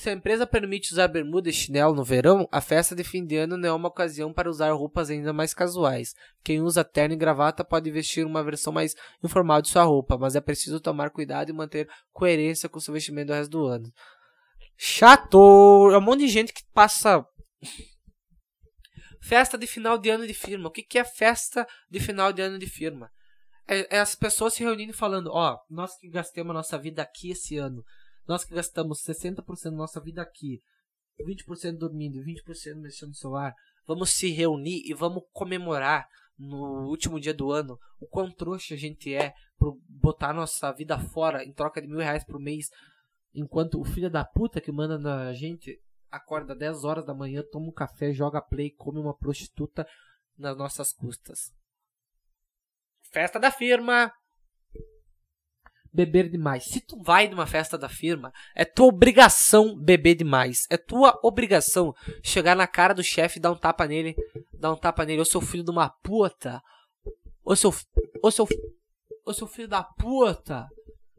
[0.00, 3.36] Se a empresa permite usar bermuda e chinelo no verão, a festa de fim de
[3.36, 6.14] ano não é uma ocasião para usar roupas ainda mais casuais.
[6.42, 10.34] Quem usa terno e gravata pode vestir uma versão mais informal de sua roupa, mas
[10.34, 13.92] é preciso tomar cuidado e manter coerência com seu vestimento do resto do ano.
[14.74, 15.90] Chato!
[15.92, 17.22] É um monte de gente que passa.
[19.20, 20.68] Festa de final de ano de firma.
[20.68, 23.10] O que, que é festa de final de ano de firma?
[23.68, 26.78] É, é as pessoas se reunindo e falando: Ó, oh, nós que gastemos a nossa
[26.78, 27.84] vida aqui esse ano
[28.26, 30.62] nós que gastamos 60% da nossa vida aqui,
[31.20, 33.54] 20% dormindo, 20% mexendo no celular,
[33.86, 36.06] vamos se reunir e vamos comemorar
[36.38, 40.98] no último dia do ano, o quão trouxa a gente é por botar nossa vida
[40.98, 42.68] fora em troca de mil reais por mês,
[43.34, 45.78] enquanto o filho da puta que manda na gente
[46.10, 49.86] acorda 10 horas da manhã, toma um café, joga play, come uma prostituta
[50.36, 51.52] nas nossas custas.
[53.12, 54.12] Festa da firma!
[55.92, 56.64] Beber demais.
[56.64, 60.66] Se tu vai numa festa da firma, é tua obrigação beber demais.
[60.70, 64.14] É tua obrigação chegar na cara do chefe dar um tapa nele,
[64.52, 66.62] dar um tapa nele, ô seu filho de uma puta.
[67.44, 67.74] Ô seu
[68.22, 68.46] ô seu
[69.24, 70.66] ô seu filho da puta.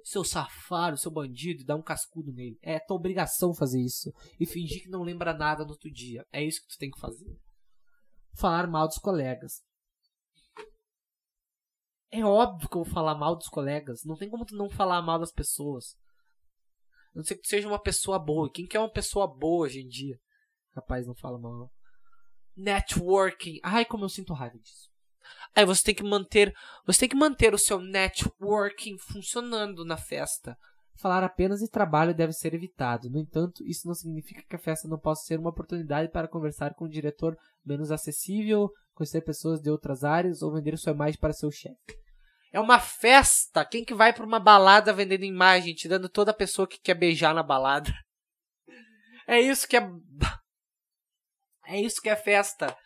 [0.03, 2.57] Seu safado, seu bandido, e dar um cascudo nele.
[2.63, 4.11] É tua obrigação fazer isso.
[4.39, 6.25] E fingir que não lembra nada no outro dia.
[6.33, 7.37] É isso que tu tem que fazer.
[8.33, 9.61] Falar mal dos colegas.
[12.11, 14.03] É óbvio que eu vou falar mal dos colegas.
[14.03, 15.95] Não tem como tu não falar mal das pessoas.
[17.13, 18.51] A não ser que tu seja uma pessoa boa.
[18.51, 20.19] Quem que é uma pessoa boa hoje em dia?
[20.75, 21.71] Rapaz, não fala mal.
[22.55, 23.59] Networking.
[23.63, 24.91] Ai, como eu sinto raiva disso.
[25.55, 26.53] Aí você tem que manter,
[26.85, 30.57] você tem que manter o seu networking funcionando na festa.
[31.01, 33.09] Falar apenas de trabalho deve ser evitado.
[33.09, 36.75] No entanto, isso não significa que a festa não possa ser uma oportunidade para conversar
[36.75, 37.35] com um diretor
[37.65, 41.75] menos acessível, conhecer pessoas de outras áreas ou vender sua imagem para seu chefe.
[42.53, 43.65] É uma festa.
[43.65, 47.41] Quem que vai para uma balada vendendo imagem, tirando toda pessoa que quer beijar na
[47.41, 47.91] balada?
[49.27, 49.81] É isso que é
[51.65, 52.77] É isso que é festa.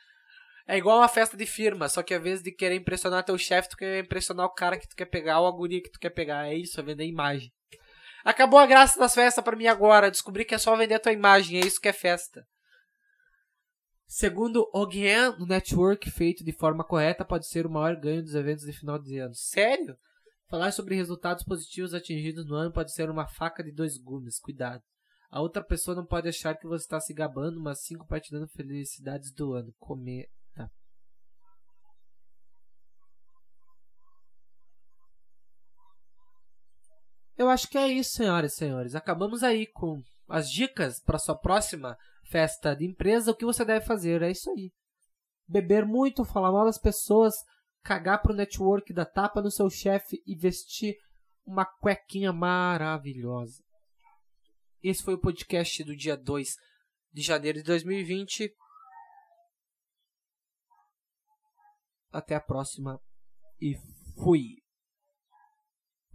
[0.66, 3.70] É igual uma festa de firma, só que ao invés de querer impressionar teu chefe,
[3.70, 6.12] tu quer impressionar o cara que tu quer pegar ou a guria que tu quer
[6.12, 6.48] pegar.
[6.48, 7.52] É isso, é vender imagem.
[8.26, 10.10] Acabou a graça das festas para mim agora.
[10.10, 12.44] Descobri que é só vender a tua imagem, é isso que é festa.
[14.08, 18.66] Segundo Ogien, o network feito de forma correta pode ser o maior ganho dos eventos
[18.66, 19.36] de final de ano.
[19.36, 19.96] Sério?
[20.50, 24.40] Falar sobre resultados positivos atingidos no ano pode ser uma faca de dois gumes.
[24.40, 24.82] Cuidado.
[25.30, 29.32] A outra pessoa não pode achar que você está se gabando, mas sim compartilhando felicidades
[29.32, 29.72] do ano.
[29.78, 30.32] Cometa.
[37.38, 38.96] Eu acho que é isso, senhoras e senhores.
[38.96, 41.98] Acabamos aí com as dicas para sua próxima
[42.30, 44.72] festa de empresa, o que você deve fazer é isso aí.
[45.48, 47.34] Beber muito, falar mal das pessoas,
[47.84, 50.98] cagar pro network, dar tapa no seu chefe e vestir
[51.46, 53.64] uma cuequinha maravilhosa.
[54.82, 56.56] Esse foi o podcast do dia 2
[57.14, 58.52] de janeiro de 2020.
[62.12, 63.00] Até a próxima
[63.62, 63.76] e
[64.16, 64.65] fui!